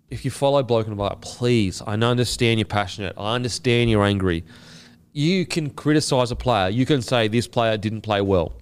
if 0.10 0.24
you 0.24 0.32
follow 0.32 0.64
Bloke 0.64 0.88
and 0.88 0.96
Bar, 0.96 1.18
please, 1.20 1.82
I 1.86 1.96
understand 1.96 2.62
you're 2.62 2.66
passionate. 2.66 3.14
I 3.18 3.36
understand 3.36 3.90
you're 3.90 4.06
angry. 4.06 4.46
You 5.12 5.46
can 5.46 5.72
criticize 5.72 6.32
a 6.32 6.38
player. 6.38 6.70
You 6.70 6.86
can 6.86 7.02
say 7.02 7.28
this 7.28 7.50
player 7.50 7.76
didn't 7.76 8.04
play 8.04 8.22
well. 8.22 8.54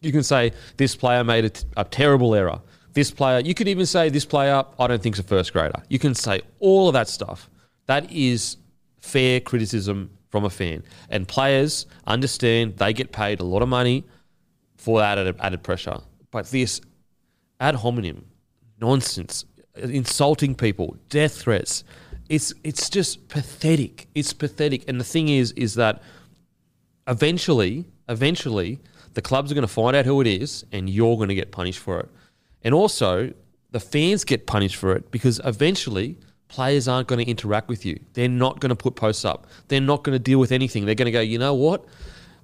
You 0.00 0.12
can 0.12 0.22
say 0.22 0.52
this 0.78 0.96
player 0.96 1.24
made 1.24 1.44
a, 1.44 1.50
t- 1.50 1.66
a 1.76 1.84
terrible 1.84 2.34
error. 2.34 2.62
This 2.92 3.10
player, 3.10 3.40
you 3.40 3.54
could 3.54 3.68
even 3.68 3.86
say 3.86 4.08
this 4.08 4.24
player, 4.24 4.64
I 4.78 4.86
don't 4.86 5.02
think's 5.02 5.18
a 5.18 5.22
first 5.22 5.52
grader. 5.52 5.82
You 5.88 5.98
can 5.98 6.14
say 6.14 6.42
all 6.58 6.88
of 6.88 6.94
that 6.94 7.08
stuff. 7.08 7.48
That 7.86 8.10
is 8.10 8.56
fair 9.00 9.40
criticism 9.40 10.10
from 10.30 10.44
a 10.44 10.50
fan. 10.50 10.82
And 11.08 11.26
players 11.26 11.86
understand 12.06 12.76
they 12.76 12.92
get 12.92 13.12
paid 13.12 13.40
a 13.40 13.44
lot 13.44 13.62
of 13.62 13.68
money 13.68 14.04
for 14.76 14.98
that 14.98 15.18
added, 15.18 15.36
added 15.40 15.62
pressure. 15.62 15.98
But 16.30 16.46
this 16.50 16.80
ad 17.60 17.76
hominem 17.76 18.24
nonsense, 18.80 19.44
insulting 19.76 20.54
people, 20.54 20.96
death 21.08 21.42
threats, 21.42 21.84
it's 22.28 22.54
it's 22.64 22.88
just 22.88 23.28
pathetic. 23.28 24.06
It's 24.14 24.32
pathetic. 24.32 24.88
And 24.88 25.00
the 25.00 25.04
thing 25.04 25.28
is, 25.28 25.52
is 25.52 25.74
that 25.74 26.02
eventually, 27.08 27.86
eventually, 28.08 28.78
the 29.14 29.22
clubs 29.22 29.50
are 29.50 29.54
going 29.54 29.66
to 29.66 29.72
find 29.72 29.96
out 29.96 30.06
who 30.06 30.20
it 30.20 30.26
is, 30.28 30.64
and 30.72 30.88
you're 30.88 31.16
going 31.16 31.28
to 31.28 31.34
get 31.34 31.50
punished 31.50 31.80
for 31.80 32.00
it. 32.00 32.08
And 32.62 32.74
also, 32.74 33.32
the 33.70 33.80
fans 33.80 34.24
get 34.24 34.46
punished 34.46 34.76
for 34.76 34.94
it 34.94 35.10
because 35.10 35.40
eventually 35.44 36.18
players 36.48 36.88
aren't 36.88 37.08
going 37.08 37.24
to 37.24 37.30
interact 37.30 37.68
with 37.68 37.86
you. 37.86 37.98
They're 38.14 38.28
not 38.28 38.60
going 38.60 38.70
to 38.70 38.76
put 38.76 38.96
posts 38.96 39.24
up. 39.24 39.46
They're 39.68 39.80
not 39.80 40.02
going 40.02 40.14
to 40.14 40.18
deal 40.18 40.38
with 40.38 40.52
anything. 40.52 40.84
They're 40.84 40.94
going 40.94 41.06
to 41.06 41.12
go, 41.12 41.20
you 41.20 41.38
know 41.38 41.54
what? 41.54 41.84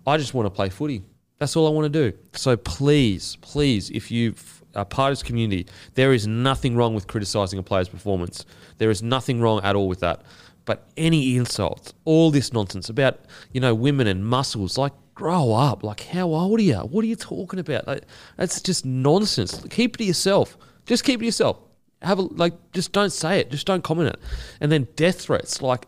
I 0.06 0.16
just 0.16 0.34
want 0.34 0.46
to 0.46 0.50
play 0.50 0.68
footy. 0.68 1.02
That's 1.38 1.56
all 1.56 1.66
I 1.66 1.70
want 1.70 1.92
to 1.92 2.10
do. 2.10 2.16
So 2.32 2.56
please, 2.56 3.36
please, 3.42 3.90
if 3.90 4.10
you 4.10 4.34
are 4.74 4.84
part 4.84 5.12
of 5.12 5.18
this 5.18 5.22
community, 5.22 5.66
there 5.94 6.12
is 6.12 6.26
nothing 6.26 6.76
wrong 6.76 6.94
with 6.94 7.08
criticising 7.08 7.58
a 7.58 7.62
player's 7.62 7.88
performance. 7.88 8.46
There 8.78 8.90
is 8.90 9.02
nothing 9.02 9.40
wrong 9.40 9.60
at 9.62 9.76
all 9.76 9.88
with 9.88 10.00
that. 10.00 10.22
But 10.64 10.88
any 10.96 11.36
insults, 11.36 11.92
all 12.04 12.30
this 12.30 12.52
nonsense 12.52 12.88
about 12.88 13.20
you 13.52 13.60
know 13.60 13.74
women 13.74 14.06
and 14.06 14.26
muscles, 14.26 14.76
like 14.76 14.92
grow 15.16 15.52
up. 15.52 15.82
Like 15.82 16.02
how 16.02 16.28
old 16.28 16.60
are 16.60 16.62
you? 16.62 16.76
What 16.76 17.04
are 17.04 17.08
you 17.08 17.16
talking 17.16 17.58
about? 17.58 17.88
Like, 17.88 18.04
that's 18.36 18.60
just 18.60 18.84
nonsense. 18.86 19.64
Keep 19.70 19.96
it 19.96 19.98
to 19.98 20.04
yourself. 20.04 20.56
Just 20.84 21.02
keep 21.02 21.18
it 21.18 21.22
to 21.22 21.24
yourself. 21.26 21.58
Have 22.02 22.20
a 22.20 22.22
like. 22.22 22.52
Just 22.72 22.92
don't 22.92 23.10
say 23.10 23.40
it. 23.40 23.50
Just 23.50 23.66
don't 23.66 23.82
comment 23.82 24.10
it. 24.10 24.20
And 24.60 24.70
then 24.70 24.86
death 24.94 25.20
threats, 25.22 25.60
like 25.60 25.86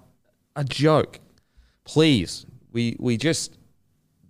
a 0.57 0.65
joke. 0.65 1.21
Please, 1.85 2.45
we 2.73 2.97
we 2.99 3.17
just 3.17 3.57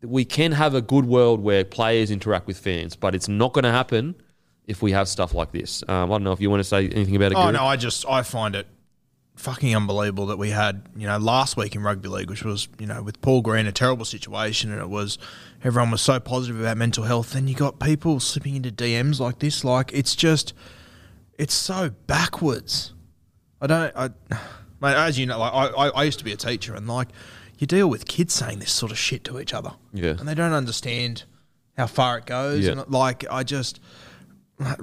we 0.03 0.25
can 0.25 0.53
have 0.53 0.75
a 0.75 0.83
good 0.83 1.07
world 1.07 1.41
where 1.41 1.65
players 1.65 2.11
interact 2.11 2.47
with 2.47 2.59
fans, 2.59 2.95
but 2.95 3.15
it's 3.15 3.29
not 3.29 3.53
going 3.53 3.65
to 3.65 3.71
happen 3.71 4.15
if 4.67 4.83
we 4.83 4.93
have 4.93 5.09
stuff 5.09 5.35
like 5.35 5.53
this. 5.53 5.83
Um, 5.89 6.11
I 6.11 6.15
don't 6.15 6.25
know 6.25 6.33
if 6.33 6.41
you 6.41 6.51
want 6.51 6.61
to 6.61 6.65
say 6.65 6.89
anything 6.89 7.17
about 7.17 7.33
it. 7.33 7.39
Oh 7.39 7.43
Guru? 7.43 7.53
no, 7.53 7.65
I 7.65 7.77
just 7.77 8.05
I 8.09 8.23
find 8.23 8.55
it 8.55 8.67
fucking 9.39 9.75
unbelievable 9.75 10.27
that 10.27 10.37
we 10.37 10.51
had 10.51 10.83
you 10.97 11.07
know 11.07 11.17
last 11.17 11.57
week 11.57 11.75
in 11.75 11.83
rugby 11.83 12.09
league, 12.09 12.29
which 12.29 12.45
was 12.45 12.69
you 12.79 12.87
know 12.87 13.03
with 13.03 13.21
Paul 13.21 13.41
Green 13.41 13.67
a 13.67 13.73
terrible 13.73 14.05
situation, 14.05 14.73
and 14.73 14.81
it 14.81 14.89
was 14.91 15.17
everyone 15.63 15.91
was 15.91 16.03
so 16.03 16.21
positive 16.21 16.61
about 16.61 16.77
mental 16.77 17.05
health. 17.05 17.33
Then 17.33 17.49
you 17.49 17.55
got 17.55 17.79
people 17.79 18.21
slipping 18.21 18.57
into 18.57 18.71
DMs 18.71 19.21
like 19.21 19.39
this, 19.39 19.65
like 19.65 19.93
it's 19.95 20.15
just 20.15 20.53
it's 21.39 21.55
so 21.55 21.91
backwards. 22.07 22.93
I 23.61 23.67
don't, 23.67 23.97
I, 23.97 24.11
mate, 24.81 24.97
as 24.97 25.19
you 25.19 25.27
know, 25.27 25.39
like 25.39 25.53
I, 25.53 25.89
I, 25.89 26.05
used 26.05 26.19
to 26.19 26.25
be 26.25 26.33
a 26.33 26.37
teacher, 26.37 26.75
and 26.75 26.87
like 26.87 27.09
you 27.59 27.67
deal 27.67 27.89
with 27.89 28.07
kids 28.07 28.35
saying 28.35 28.59
this 28.59 28.73
sort 28.73 28.93
of 28.93 28.99
shit 28.99 29.25
to 29.25 29.41
each 29.41 29.55
other, 29.55 29.73
Yeah. 29.93 30.11
and 30.19 30.29
they 30.29 30.35
don't 30.35 30.53
understand 30.53 31.25
how 31.77 31.87
far 31.87 32.19
it 32.19 32.27
goes, 32.27 32.65
Yeah. 32.65 32.73
and 32.73 32.89
like 32.89 33.25
I 33.31 33.45
just. 33.45 33.81
I, 34.61 34.75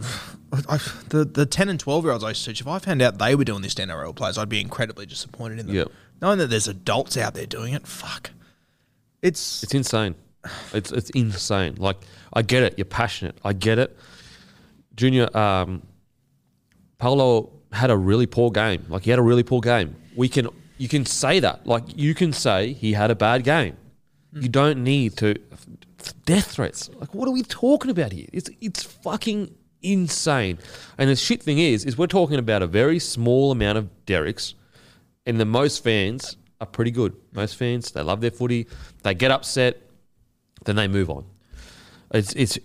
the 1.10 1.26
the 1.26 1.46
ten 1.46 1.70
and 1.70 1.80
twelve 1.80 2.04
year 2.06 2.14
olds 2.14 2.24
I 2.24 2.30
used 2.30 2.44
to 2.46 2.52
teach, 2.52 2.62
if 2.62 2.68
I 2.68 2.80
found 2.80 3.02
out 3.02 3.18
they 3.18 3.36
were 3.36 3.44
doing 3.44 3.62
this 3.62 3.76
to 3.76 3.84
NRL 3.84 4.16
players, 4.16 4.38
I'd 4.38 4.50
be 4.50 4.62
incredibly 4.62 5.06
disappointed 5.06 5.60
in 5.60 5.68
them. 5.68 5.76
Yep. 5.76 5.92
Knowing 6.22 6.38
that 6.40 6.48
there's 6.48 6.68
adults 6.68 7.18
out 7.18 7.34
there 7.34 7.46
doing 7.46 7.74
it, 7.74 7.86
fuck, 7.86 8.32
it's, 9.22 9.64
It's 9.64 9.74
insane. 9.74 10.16
It's 10.74 10.92
it's 10.92 11.10
insane. 11.10 11.76
Like 11.78 11.98
I 12.32 12.42
get 12.42 12.64
it. 12.64 12.76
You're 12.78 12.86
passionate. 12.86 13.38
I 13.44 13.54
get 13.54 13.80
it. 13.80 13.98
Junior, 14.96 15.36
um, 15.36 15.82
Paulo 17.00 17.52
had 17.72 17.90
a 17.90 17.98
really 17.98 18.28
poor 18.28 18.52
game. 18.52 18.86
Like 18.88 19.04
he 19.04 19.10
had 19.10 19.20
a 19.20 19.24
really 19.24 19.44
poor 19.44 19.60
game. 19.62 19.96
We 20.16 20.30
can 20.30 20.48
you 20.78 20.88
can 20.88 21.06
say 21.06 21.40
that. 21.40 21.66
Like 21.66 21.84
you 21.98 22.14
can 22.14 22.32
say 22.32 22.74
he 22.74 22.94
had 22.94 23.12
a 23.12 23.16
bad 23.16 23.44
game. 23.44 23.76
You 24.34 24.50
don't 24.50 24.84
need 24.84 25.18
to 25.18 25.36
death 26.26 26.52
threats. 26.52 26.90
Like 27.00 27.14
what 27.14 27.28
are 27.28 27.32
we 27.32 27.42
talking 27.42 27.90
about 27.90 28.12
here? 28.12 28.28
It's 28.32 28.50
it's 28.62 28.84
fucking 28.84 29.54
insane. 29.92 30.58
And 30.98 31.10
the 31.10 31.16
shit 31.16 31.42
thing 31.42 31.60
is, 31.60 31.86
is 31.86 31.98
we're 31.98 32.08
talking 32.08 32.40
about 32.40 32.62
a 32.62 32.68
very 32.68 33.00
small 33.00 33.52
amount 33.52 33.78
of 33.78 34.06
Derricks, 34.06 34.56
and 35.26 35.40
the 35.40 35.46
most 35.46 35.84
fans 35.84 36.38
are 36.62 36.68
pretty 36.68 36.92
good. 36.92 37.16
Most 37.34 37.56
fans 37.56 37.92
they 37.92 38.02
love 38.02 38.22
their 38.22 38.32
footy. 38.32 38.68
They 39.04 39.14
get 39.14 39.32
upset, 39.32 39.82
then 40.66 40.76
they 40.76 40.88
move 40.88 41.10
on. 41.10 41.26
It's 42.12 42.34
it's 42.34 42.58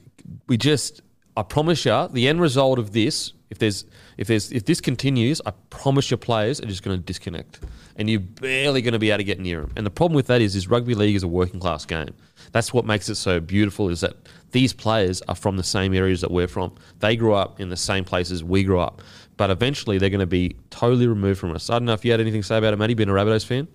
we 0.46 0.56
just 0.56 1.00
I 1.36 1.42
promise 1.42 1.84
you 1.84 2.08
the 2.08 2.28
end 2.28 2.40
result 2.40 2.78
of 2.78 2.92
this 2.92 3.32
if 3.50 3.58
there's 3.58 3.84
if 4.16 4.28
there's 4.28 4.50
if 4.52 4.64
this 4.64 4.80
continues 4.80 5.40
I 5.44 5.52
promise 5.68 6.10
your 6.10 6.18
players 6.18 6.60
are 6.60 6.66
just 6.66 6.82
going 6.82 6.98
to 6.98 7.04
disconnect 7.04 7.60
and 7.96 8.08
you're 8.08 8.20
barely 8.20 8.80
going 8.80 8.92
to 8.92 8.98
be 8.98 9.10
able 9.10 9.18
to 9.18 9.24
get 9.24 9.40
near 9.40 9.60
them. 9.60 9.72
And 9.76 9.84
the 9.84 9.90
problem 9.90 10.14
with 10.14 10.28
that 10.28 10.40
is 10.40 10.56
is 10.56 10.68
rugby 10.68 10.94
league 10.94 11.16
is 11.16 11.22
a 11.22 11.28
working 11.28 11.60
class 11.60 11.84
game. 11.84 12.14
That's 12.52 12.72
what 12.72 12.84
makes 12.84 13.08
it 13.08 13.16
so 13.16 13.40
beautiful 13.40 13.88
is 13.88 14.00
that 14.00 14.14
these 14.52 14.72
players 14.72 15.22
are 15.22 15.34
from 15.34 15.56
the 15.56 15.62
same 15.62 15.94
areas 15.94 16.20
that 16.22 16.30
we're 16.30 16.48
from. 16.48 16.74
They 16.98 17.16
grew 17.16 17.34
up 17.34 17.60
in 17.60 17.68
the 17.68 17.76
same 17.76 18.04
places 18.04 18.42
we 18.42 18.64
grew 18.64 18.80
up. 18.80 19.02
But 19.36 19.50
eventually 19.50 19.98
they're 19.98 20.10
going 20.10 20.20
to 20.20 20.26
be 20.26 20.56
totally 20.70 21.06
removed 21.06 21.40
from 21.40 21.54
us. 21.54 21.70
I 21.70 21.74
don't 21.74 21.86
know 21.86 21.92
if 21.92 22.04
you 22.04 22.10
had 22.10 22.20
anything 22.20 22.42
to 22.42 22.46
say 22.46 22.58
about 22.58 22.74
it, 22.74 22.76
Matty, 22.76 22.94
being 22.94 23.08
a 23.08 23.12
Rabbitohs 23.12 23.46
fan. 23.46 23.68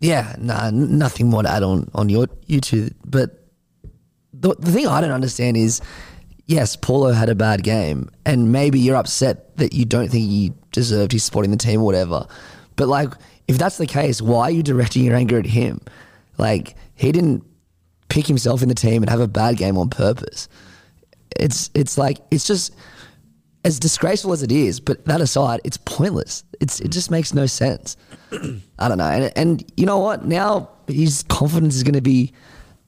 Yeah, 0.00 0.34
nah, 0.38 0.70
nothing 0.70 1.28
more 1.28 1.42
to 1.42 1.50
add 1.50 1.62
on 1.62 1.90
on 1.94 2.08
your 2.08 2.26
YouTube. 2.48 2.94
But 3.04 3.44
the, 4.32 4.54
the 4.54 4.72
thing 4.72 4.86
I 4.86 5.00
don't 5.00 5.10
understand 5.10 5.58
is, 5.58 5.82
yes, 6.46 6.76
Paulo 6.76 7.12
had 7.12 7.28
a 7.28 7.34
bad 7.34 7.62
game, 7.62 8.10
and 8.24 8.52
maybe 8.52 8.78
you're 8.78 8.96
upset 8.96 9.56
that 9.56 9.72
you 9.72 9.84
don't 9.84 10.08
think 10.08 10.28
he 10.28 10.52
deserved 10.72 11.12
his 11.12 11.24
spot 11.24 11.44
in 11.44 11.50
the 11.50 11.56
team 11.56 11.80
or 11.80 11.84
whatever. 11.84 12.26
But 12.76 12.88
like, 12.88 13.12
if 13.48 13.58
that's 13.58 13.78
the 13.78 13.86
case, 13.86 14.20
why 14.20 14.44
are 14.44 14.50
you 14.50 14.62
directing 14.62 15.04
your 15.04 15.14
anger 15.14 15.38
at 15.38 15.46
him? 15.46 15.80
Like, 16.38 16.76
he 16.94 17.12
didn't 17.12 17.44
pick 18.08 18.26
himself 18.26 18.62
in 18.62 18.68
the 18.68 18.74
team 18.74 19.02
and 19.02 19.10
have 19.10 19.20
a 19.20 19.28
bad 19.28 19.56
game 19.56 19.76
on 19.78 19.90
purpose. 19.90 20.48
It's 21.36 21.70
it's 21.74 21.98
like 21.98 22.18
it's 22.30 22.46
just 22.46 22.74
as 23.64 23.78
disgraceful 23.80 24.32
as 24.32 24.42
it 24.42 24.52
is, 24.52 24.78
but 24.78 25.04
that 25.06 25.20
aside, 25.20 25.60
it's 25.64 25.78
pointless. 25.78 26.44
It's 26.60 26.80
it 26.80 26.88
just 26.90 27.10
makes 27.10 27.34
no 27.34 27.46
sense. 27.46 27.96
I 28.78 28.88
don't 28.88 28.98
know, 28.98 29.04
and, 29.04 29.32
and 29.36 29.72
you 29.76 29.86
know 29.86 29.98
what? 29.98 30.24
Now 30.24 30.70
his 30.86 31.24
confidence 31.28 31.74
is 31.74 31.82
going 31.82 31.94
to 31.94 32.02
be 32.02 32.32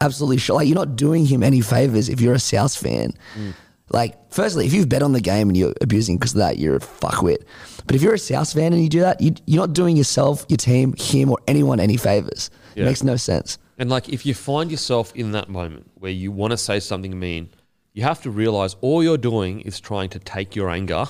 absolutely 0.01 0.39
sure. 0.39 0.57
Like 0.57 0.69
you're 0.69 0.75
not 0.75 0.97
doing 0.97 1.27
him 1.27 1.43
any 1.43 1.61
favors 1.61 2.09
if 2.09 2.21
you're 2.21 2.35
a 2.35 2.39
South 2.41 2.77
fan. 2.77 3.13
Mm. 3.37 3.55
Like, 3.91 4.33
firstly, 4.33 4.67
if 4.67 4.73
you've 4.73 4.89
bet 4.89 5.03
on 5.03 5.13
the 5.13 5.21
game 5.21 5.49
and 5.49 5.57
you're 5.57 5.73
abusing 5.81 6.17
because 6.17 6.33
of 6.33 6.39
that, 6.39 6.59
you're 6.59 6.77
a 6.77 6.81
fuckwit. 6.81 7.45
But 7.87 7.95
if 7.95 8.03
you're 8.03 8.15
a 8.15 8.19
South 8.19 8.53
fan 8.53 8.73
and 8.73 8.83
you 8.83 8.89
do 8.89 9.01
that, 9.01 9.21
you, 9.21 9.35
you're 9.47 9.63
not 9.63 9.75
doing 9.75 9.97
yourself, 9.97 10.45
your 10.49 10.57
team, 10.57 10.95
him, 10.99 11.31
or 11.31 11.39
anyone 11.47 11.79
any 11.79 11.97
favors. 11.97 12.51
It 12.75 12.85
makes 12.85 13.05
no 13.05 13.17
sense. 13.17 13.59
And 13.79 13.89
like, 13.89 14.09
if 14.09 14.27
you 14.27 14.35
find 14.35 14.71
yourself 14.71 15.15
in 15.15 15.33
that 15.33 15.49
moment 15.49 15.89
where 15.95 16.11
you 16.11 16.33
want 16.33 16.51
to 16.51 16.57
say 16.57 16.81
something 16.81 17.17
mean, 17.17 17.49
you 17.93 18.03
have 18.03 18.21
to 18.23 18.31
realize 18.31 18.75
all 18.81 19.05
you're 19.05 19.17
doing 19.17 19.61
is 19.61 19.79
trying 19.81 20.11
to 20.11 20.19
take 20.19 20.57
your 20.57 20.69
anger 20.69 21.07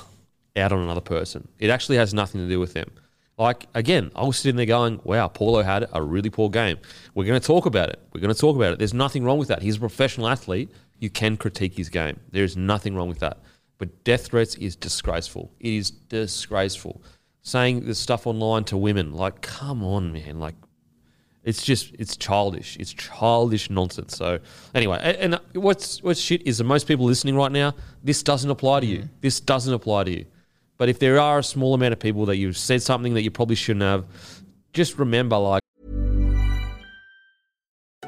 out 0.57 0.73
on 0.73 0.81
another 0.81 1.01
person. 1.01 1.49
It 1.59 1.71
actually 1.71 1.97
has 1.97 2.13
nothing 2.13 2.41
to 2.43 2.49
do 2.49 2.61
with 2.61 2.75
them. 2.75 2.91
Like, 3.39 3.67
again, 3.75 4.11
I 4.17 4.25
was 4.25 4.39
sitting 4.39 4.57
there 4.57 4.65
going, 4.65 5.01
wow, 5.05 5.29
Paulo 5.29 5.63
had 5.63 5.87
a 5.93 6.03
really 6.03 6.31
poor 6.31 6.49
game. 6.49 6.79
We're 7.15 7.27
going 7.27 7.39
to 7.39 7.47
talk 7.47 7.67
about 7.67 7.91
it. 7.91 8.01
We're 8.13 8.23
going 8.23 8.33
to 8.33 8.41
talk 8.41 8.57
about 8.57 8.73
it. 8.73 8.79
There's 8.79 8.95
nothing 8.95 9.25
wrong 9.25 9.39
with 9.39 9.49
that. 9.49 9.61
He's 9.63 9.77
a 9.77 9.81
professional 9.81 10.29
athlete. 10.29 10.71
You 10.99 11.11
can 11.11 11.37
critique 11.37 11.77
his 11.77 11.91
game. 11.91 12.19
There's 12.31 12.57
nothing 12.57 12.95
wrong 12.97 13.09
with 13.09 13.19
that. 13.19 13.39
But 13.77 14.05
death 14.05 14.29
threats 14.29 14.55
is 14.55 14.75
disgraceful. 14.75 15.53
It 15.61 15.75
is 15.75 15.91
disgraceful. 15.91 17.03
Saying 17.43 17.85
this 17.85 17.99
stuff 17.99 18.27
online 18.27 18.65
to 18.65 18.77
women, 18.79 19.13
like, 19.13 19.43
come 19.43 19.85
on, 19.85 20.13
man. 20.15 20.41
Like, 20.41 20.55
it's 21.45 21.63
just 21.63 21.95
it's 21.97 22.17
childish. 22.17 22.77
It's 22.79 22.93
childish 22.93 23.71
nonsense. 23.71 24.17
So 24.17 24.41
anyway, 24.75 24.97
a- 24.97 25.23
and, 25.23 25.41
what's 25.53 26.03
what's 26.03 26.19
shit 26.19 26.45
is 26.45 26.59
that 26.59 26.65
most 26.65 26.89
people 26.89 27.05
listening 27.05 27.37
right 27.37 27.53
now, 27.53 27.75
this 28.03 28.23
doesn't 28.25 28.51
apply 28.51 28.81
to 28.81 28.87
you. 28.87 28.99
Mm-hmm. 28.99 29.21
This 29.21 29.39
doesn't 29.39 29.73
apply 29.73 30.05
to 30.05 30.11
you. 30.11 30.25
But 30.79 30.89
if 30.89 30.99
there 30.99 31.19
are 31.19 31.39
a 31.39 31.45
small 31.45 31.75
amount 31.75 31.93
of 31.93 31.99
people 31.99 32.27
that 32.27 32.37
you've 32.37 32.57
said 32.57 32.83
something 32.83 33.15
that 33.15 33.23
you 33.23 33.31
probably 33.31 33.57
shouldn't 33.57 33.83
have, 33.83 34.05
just 34.73 34.99
remember 34.99 35.39
like 35.39 35.63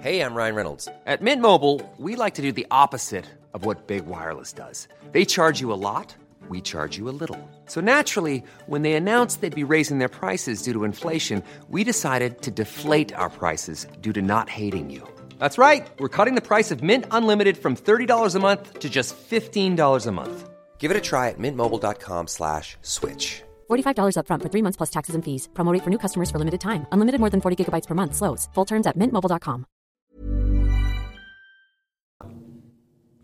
Hey, 0.00 0.20
I'm 0.20 0.34
Ryan 0.34 0.54
Reynolds. 0.54 0.88
At 1.06 1.22
Mint 1.22 1.42
Mobile, 1.42 1.82
we 1.98 2.14
like 2.14 2.34
to 2.34 2.42
do 2.42 2.52
the 2.52 2.66
opposite 2.70 3.24
of 3.52 3.64
what 3.64 3.88
Big 3.88 4.06
Wireless 4.06 4.52
does. 4.52 4.86
They 5.10 5.24
charge 5.24 5.60
you 5.60 5.72
a 5.72 5.80
lot, 5.90 6.14
we 6.48 6.60
charge 6.60 6.96
you 6.96 7.08
a 7.08 7.16
little. 7.22 7.50
So 7.66 7.80
naturally, 7.80 8.44
when 8.66 8.82
they 8.82 8.92
announced 8.92 9.40
they'd 9.40 9.52
be 9.66 9.72
raising 9.72 9.98
their 9.98 10.08
prices 10.08 10.62
due 10.62 10.72
to 10.72 10.84
inflation, 10.84 11.42
we 11.68 11.82
decided 11.82 12.42
to 12.42 12.52
deflate 12.52 13.12
our 13.12 13.28
prices 13.28 13.86
due 14.00 14.12
to 14.12 14.22
not 14.22 14.48
hating 14.48 14.88
you. 14.88 15.02
That's 15.40 15.58
right. 15.58 15.84
We're 15.98 16.08
cutting 16.16 16.36
the 16.36 16.48
price 16.52 16.70
of 16.70 16.80
Mint 16.80 17.04
Unlimited 17.10 17.58
from 17.58 17.74
$30 17.74 18.34
a 18.34 18.38
month 18.38 18.78
to 18.78 18.88
just 18.88 19.16
$15 19.16 20.06
a 20.06 20.12
month. 20.12 20.48
Give 20.78 20.90
it 20.90 20.96
a 20.96 21.00
try 21.00 21.28
at 21.28 21.38
mintmobile.com 21.38 22.28
slash 22.28 22.76
switch. 22.82 23.42
$45 23.68 24.16
upfront 24.16 24.42
for 24.42 24.48
three 24.48 24.62
months 24.62 24.76
plus 24.76 24.90
taxes 24.90 25.14
and 25.14 25.24
fees. 25.24 25.48
Promo 25.54 25.72
rate 25.72 25.82
for 25.82 25.90
new 25.90 25.98
customers 25.98 26.30
for 26.30 26.38
limited 26.38 26.60
time. 26.60 26.86
Unlimited 26.92 27.20
more 27.20 27.30
than 27.30 27.40
40 27.40 27.64
gigabytes 27.64 27.86
per 27.86 27.94
month. 27.94 28.14
Slows. 28.14 28.48
Full 28.54 28.64
terms 28.64 28.86
at 28.86 28.96
mintmobile.com. 28.96 29.66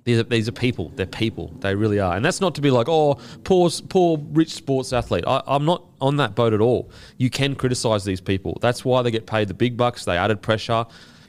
These 0.05 0.19
are, 0.19 0.23
these 0.25 0.49
are 0.49 0.53
people. 0.53 0.93
They're 0.97 1.07
people. 1.07 1.49
They 1.61 1.75
really 1.75 1.99
are. 1.99 2.15
And 2.15 2.23
that's 2.25 2.41
not 2.41 2.55
to 2.57 2.61
be 2.61 2.71
like, 2.71 2.89
oh, 2.89 3.19
poor, 3.43 3.71
poor 3.89 4.19
rich 4.33 4.53
sports 4.53 4.93
athlete. 4.93 5.25
I, 5.27 5.43
I'm 5.47 5.65
not 5.65 5.83
on 6.01 6.19
that 6.19 6.35
boat 6.35 6.53
at 6.53 6.61
all. 6.61 6.91
You 7.17 7.31
can 7.31 7.55
criticize 7.55 8.05
these 8.05 8.21
people. 8.21 8.59
That's 8.61 8.85
why 8.85 9.01
they 9.01 9.11
get 9.11 9.27
paid 9.27 9.49
the 9.49 9.55
big 9.55 9.79
bucks. 9.79 10.05
They 10.05 10.19
added 10.19 10.43
pressure. 10.43 10.85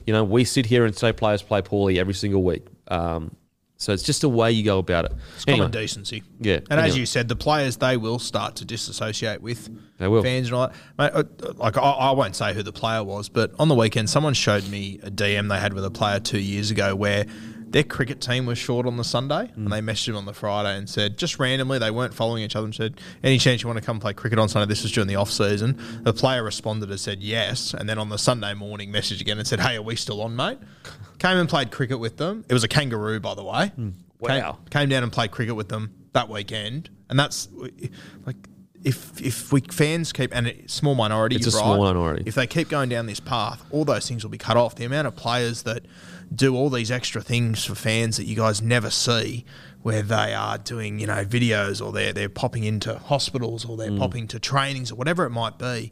You 0.05 0.13
know, 0.13 0.23
we 0.25 0.43
sit 0.43 0.65
here 0.65 0.85
and 0.85 0.95
say 0.95 1.13
players 1.13 1.41
play 1.41 1.61
poorly 1.61 1.99
every 1.99 2.13
single 2.13 2.43
week. 2.43 2.67
Um, 2.89 3.35
so 3.77 3.91
it's 3.91 4.03
just 4.03 4.23
a 4.23 4.29
way 4.29 4.51
you 4.51 4.63
go 4.63 4.79
about 4.79 5.05
it. 5.05 5.11
It's 5.35 5.45
common 5.45 5.69
decency. 5.71 6.23
Yeah. 6.39 6.59
And 6.69 6.79
as 6.79 6.97
you 6.97 7.05
said, 7.05 7.27
the 7.27 7.35
players 7.35 7.77
they 7.77 7.97
will 7.97 8.19
start 8.19 8.55
to 8.57 8.65
disassociate 8.65 9.41
with 9.41 9.69
They 9.97 10.07
will. 10.07 10.23
fans 10.23 10.47
and 10.47 10.55
all 10.55 10.67
that. 10.97 11.13
Mate, 11.13 11.57
like 11.57 11.77
I, 11.77 11.81
I 11.81 12.11
won't 12.11 12.35
say 12.35 12.53
who 12.53 12.63
the 12.63 12.71
player 12.71 13.03
was, 13.03 13.27
but 13.29 13.51
on 13.59 13.67
the 13.67 13.75
weekend, 13.75 14.09
someone 14.09 14.33
showed 14.33 14.67
me 14.69 14.99
a 15.03 15.11
DM 15.11 15.49
they 15.49 15.59
had 15.59 15.73
with 15.73 15.83
a 15.85 15.91
player 15.91 16.19
two 16.19 16.39
years 16.39 16.71
ago 16.71 16.95
where 16.95 17.25
their 17.75 17.83
cricket 17.83 18.21
team 18.21 18.45
was 18.45 18.57
short 18.57 18.87
on 18.87 18.95
the 18.95 19.03
Sunday, 19.03 19.47
Mm. 19.51 19.55
and 19.57 19.67
they 19.73 19.81
messaged 19.81 20.07
him 20.07 20.15
on 20.15 20.23
the 20.23 20.31
Friday 20.33 20.77
and 20.77 20.89
said 20.89 21.17
just 21.17 21.39
randomly 21.39 21.77
they 21.77 21.91
weren't 21.91 22.13
following 22.13 22.41
each 22.41 22.55
other 22.55 22.63
and 22.63 22.73
said, 22.73 23.01
"Any 23.21 23.37
chance 23.37 23.61
you 23.63 23.67
want 23.67 23.77
to 23.79 23.85
come 23.85 23.99
play 23.99 24.13
cricket 24.13 24.39
on 24.39 24.47
Sunday?" 24.47 24.65
This 24.69 24.81
was 24.83 24.93
during 24.93 25.09
the 25.09 25.17
off 25.17 25.29
season. 25.29 25.77
The 26.03 26.13
player 26.13 26.41
responded 26.41 26.89
and 26.89 26.97
said 26.97 27.21
yes, 27.21 27.73
and 27.77 27.89
then 27.89 27.97
on 27.97 28.07
the 28.07 28.17
Sunday 28.17 28.53
morning 28.53 28.93
messaged 28.93 29.19
again 29.19 29.37
and 29.39 29.45
said, 29.45 29.59
"Hey, 29.59 29.75
are 29.75 29.81
we 29.81 29.97
still 29.97 30.21
on, 30.21 30.37
mate?" 30.37 30.57
Came 31.19 31.37
and 31.37 31.49
played 31.49 31.69
cricket 31.69 31.99
with 31.99 32.15
them. 32.15 32.45
It 32.47 32.53
was 32.53 32.63
a 32.63 32.69
kangaroo, 32.69 33.19
by 33.19 33.35
the 33.35 33.43
way. 33.43 33.71
Came- 33.75 33.93
Wow. 34.21 34.57
came 34.71 34.87
down 34.87 35.03
and 35.03 35.11
played 35.11 35.31
cricket 35.31 35.55
with 35.57 35.67
them 35.67 35.91
that 36.13 36.29
weekend, 36.29 36.89
and 37.09 37.19
that's 37.19 37.49
like 38.25 38.37
if 38.85 39.19
if 39.21 39.51
we 39.51 39.59
fans 39.61 40.13
keep 40.13 40.33
and 40.33 40.47
a 40.47 40.55
small 40.67 40.95
minority, 40.95 41.35
It's 41.35 41.47
a 41.47 41.51
small 41.51 41.83
minority. 41.83 42.23
If 42.25 42.35
they 42.35 42.47
keep 42.47 42.69
going 42.69 42.87
down 42.87 43.05
this 43.07 43.19
path, 43.19 43.63
all 43.71 43.83
those 43.83 44.07
things 44.07 44.23
will 44.23 44.29
be 44.31 44.37
cut 44.37 44.55
off. 44.55 44.75
The 44.75 44.85
amount 44.85 45.07
of 45.07 45.15
players 45.17 45.63
that 45.63 45.83
do 46.33 46.55
all 46.55 46.69
these 46.69 46.91
extra 46.91 47.21
things 47.21 47.65
for 47.65 47.75
fans 47.75 48.17
that 48.17 48.25
you 48.25 48.35
guys 48.35 48.61
never 48.61 48.89
see, 48.89 49.45
where 49.81 50.01
they 50.01 50.33
are 50.33 50.57
doing 50.57 50.99
you 50.99 51.07
know 51.07 51.23
videos 51.25 51.85
or 51.85 51.91
they're 51.91 52.13
they're 52.13 52.29
popping 52.29 52.63
into 52.63 52.97
hospitals 52.97 53.65
or 53.65 53.75
Mm. 53.75 53.77
they're 53.77 53.97
popping 53.97 54.27
to 54.29 54.39
trainings 54.39 54.91
or 54.91 54.95
whatever 54.95 55.25
it 55.25 55.29
might 55.31 55.57
be, 55.59 55.91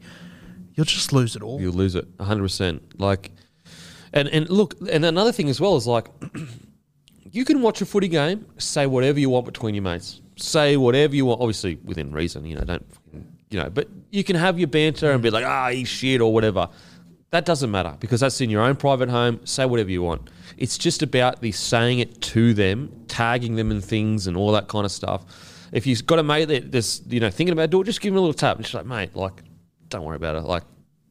you'll 0.76 0.86
just 0.86 1.14
lose 1.14 1.36
it 1.36 1.42
all. 1.44 1.62
You'll 1.62 1.74
lose 1.74 1.94
it 1.96 2.18
100%. 2.18 2.80
Like, 2.98 3.32
and, 4.12 4.28
and 4.30 4.50
look, 4.50 4.76
and 4.92 5.06
another 5.06 5.32
thing 5.32 5.50
as 5.50 5.60
well 5.62 5.76
is 5.76 5.86
like, 5.88 6.08
you 7.32 7.46
can 7.46 7.62
watch 7.62 7.82
a 7.82 7.86
footy 7.86 8.08
game, 8.08 8.46
say 8.58 8.86
whatever 8.88 9.20
you 9.20 9.30
want 9.30 9.46
between 9.46 9.76
your 9.76 9.84
mates. 9.84 10.22
Say 10.36 10.78
whatever 10.78 11.16
you 11.16 11.26
want, 11.26 11.42
obviously 11.42 11.76
within 11.84 12.12
reason, 12.12 12.46
you 12.46 12.56
know, 12.56 12.64
don't, 12.64 12.86
you 13.50 13.60
know, 13.60 13.70
but 13.70 13.88
you 14.12 14.24
can 14.24 14.36
have 14.36 14.58
your 14.58 14.68
banter 14.68 15.12
and 15.12 15.22
be 15.22 15.30
like, 15.30 15.46
ah, 15.46 15.70
he's 15.70 15.88
shit 15.88 16.22
or 16.22 16.34
whatever. 16.34 16.70
That 17.34 17.46
doesn't 17.46 17.72
matter 17.72 17.98
because 18.00 18.20
that's 18.20 18.42
in 18.42 18.52
your 18.52 18.62
own 18.62 18.76
private 18.76 19.10
home. 19.10 19.44
Say 19.44 19.66
whatever 19.66 19.90
you 19.90 20.04
want. 20.04 20.30
It's 20.56 20.78
just 20.78 21.02
about 21.02 21.42
the 21.42 21.52
saying 21.52 21.98
it 21.98 22.22
to 22.22 22.54
them, 22.54 23.06
tagging 23.08 23.56
them 23.56 23.72
in 23.72 23.82
things 23.82 24.28
and 24.28 24.38
all 24.38 24.52
that 24.52 24.68
kind 24.68 24.86
of 24.86 24.92
stuff. 24.92 25.26
If 25.72 25.88
you've 25.88 26.06
got 26.06 26.20
a 26.20 26.24
mate 26.24 26.46
that 26.46 26.72
that's 26.72 27.02
you 27.10 27.20
know 27.20 27.32
thinking 27.32 27.54
about 27.54 27.72
doing, 27.72 27.86
just 27.86 28.02
give 28.02 28.14
him 28.14 28.18
a 28.18 28.20
little 28.20 28.36
tap 28.36 28.58
and 28.58 28.64
just 28.64 28.76
like, 28.76 28.86
mate, 28.86 29.16
like, 29.16 29.42
don't 29.90 30.04
worry 30.04 30.16
about 30.16 30.36
it. 30.36 30.44
Like, 30.44 30.62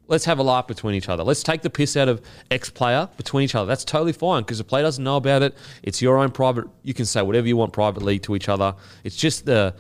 let's 0.07 0.25
have 0.25 0.39
a 0.39 0.45
laugh 0.45 0.69
between 0.69 0.95
each 0.95 1.09
other. 1.09 1.25
Let's 1.25 1.43
take 1.43 1.63
the 1.63 1.71
piss 1.71 1.97
out 1.97 2.07
of 2.07 2.23
ex 2.53 2.71
player 2.71 3.09
between 3.17 3.43
each 3.43 3.57
other. 3.57 3.67
That's 3.67 3.85
totally 3.85 4.13
fine 4.13 4.45
because 4.45 4.59
the 4.59 4.65
player 4.65 4.85
doesn't 4.85 5.03
know 5.03 5.17
about 5.17 5.43
it. 5.43 5.57
It's 5.83 6.01
your 6.01 6.19
own 6.19 6.31
private. 6.31 6.67
You 6.85 6.95
can 6.95 7.05
say 7.05 7.23
whatever 7.23 7.49
you 7.49 7.57
want 7.57 7.73
privately 7.73 8.21
to 8.21 8.37
each 8.37 8.49
other. 8.49 8.77
It's 9.03 9.17
just 9.17 9.45
the 9.45 9.75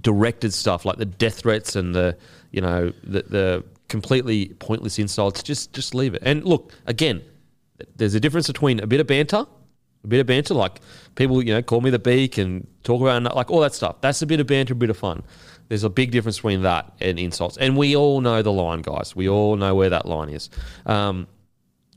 directed 0.00 0.54
stuff 0.54 0.86
like 0.86 0.96
the 0.96 1.04
death 1.04 1.40
threats 1.40 1.76
and 1.76 1.94
the 1.94 2.16
you 2.50 2.62
know 2.62 2.94
the, 3.02 3.22
the 3.22 3.64
completely 3.88 4.48
pointless 4.58 4.98
insults. 4.98 5.42
Just 5.42 5.72
just 5.72 5.94
leave 5.94 6.14
it. 6.14 6.22
And 6.24 6.44
look 6.44 6.72
again, 6.86 7.22
there's 7.96 8.14
a 8.14 8.20
difference 8.20 8.46
between 8.46 8.80
a 8.80 8.86
bit 8.86 9.00
of 9.00 9.06
banter. 9.06 9.46
A 10.04 10.08
bit 10.08 10.20
of 10.20 10.26
banter, 10.26 10.54
like 10.54 10.80
people, 11.16 11.42
you 11.42 11.52
know, 11.52 11.62
call 11.62 11.80
me 11.80 11.90
the 11.90 11.98
beak 11.98 12.38
and 12.38 12.64
talk 12.84 13.00
about 13.00 13.34
like 13.34 13.50
all 13.50 13.60
that 13.60 13.74
stuff. 13.74 14.00
That's 14.00 14.22
a 14.22 14.26
bit 14.26 14.38
of 14.38 14.46
banter, 14.46 14.74
a 14.74 14.76
bit 14.76 14.90
of 14.90 14.96
fun. 14.96 15.24
There's 15.68 15.82
a 15.82 15.90
big 15.90 16.12
difference 16.12 16.36
between 16.36 16.62
that 16.62 16.92
and 17.00 17.18
insults, 17.18 17.56
and 17.56 17.76
we 17.76 17.96
all 17.96 18.20
know 18.20 18.40
the 18.40 18.52
line, 18.52 18.82
guys. 18.82 19.16
We 19.16 19.28
all 19.28 19.56
know 19.56 19.74
where 19.74 19.90
that 19.90 20.06
line 20.06 20.28
is. 20.28 20.48
Um, 20.84 21.26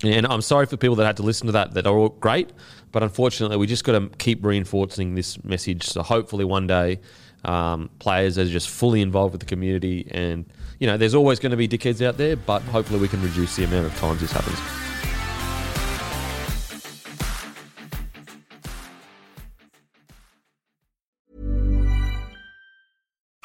and 0.03 0.25
I'm 0.25 0.41
sorry 0.41 0.65
for 0.65 0.75
people 0.75 0.95
that 0.95 1.05
had 1.05 1.17
to 1.17 1.23
listen 1.23 1.45
to 1.47 1.51
that 1.51 1.75
that 1.75 1.85
are 1.85 1.95
all 1.95 2.09
great, 2.09 2.51
but 2.91 3.03
unfortunately, 3.03 3.57
we 3.57 3.67
just 3.67 3.83
got 3.83 3.91
to 3.91 4.09
keep 4.17 4.43
reinforcing 4.43 5.13
this 5.13 5.43
message. 5.43 5.83
So 5.83 6.01
hopefully, 6.01 6.45
one 6.45 6.65
day, 6.65 7.01
um, 7.45 7.89
players 7.99 8.37
are 8.37 8.45
just 8.45 8.69
fully 8.69 9.01
involved 9.01 9.33
with 9.33 9.41
the 9.41 9.45
community. 9.45 10.07
And 10.11 10.45
you 10.79 10.87
know, 10.87 10.97
there's 10.97 11.15
always 11.15 11.39
going 11.39 11.51
to 11.51 11.57
be 11.57 11.67
dickheads 11.67 12.05
out 12.05 12.17
there, 12.17 12.35
but 12.35 12.61
hopefully, 12.63 12.99
we 12.99 13.07
can 13.07 13.21
reduce 13.21 13.55
the 13.55 13.65
amount 13.65 13.85
of 13.85 13.95
times 13.97 14.21
this 14.21 14.31
happens. 14.31 14.88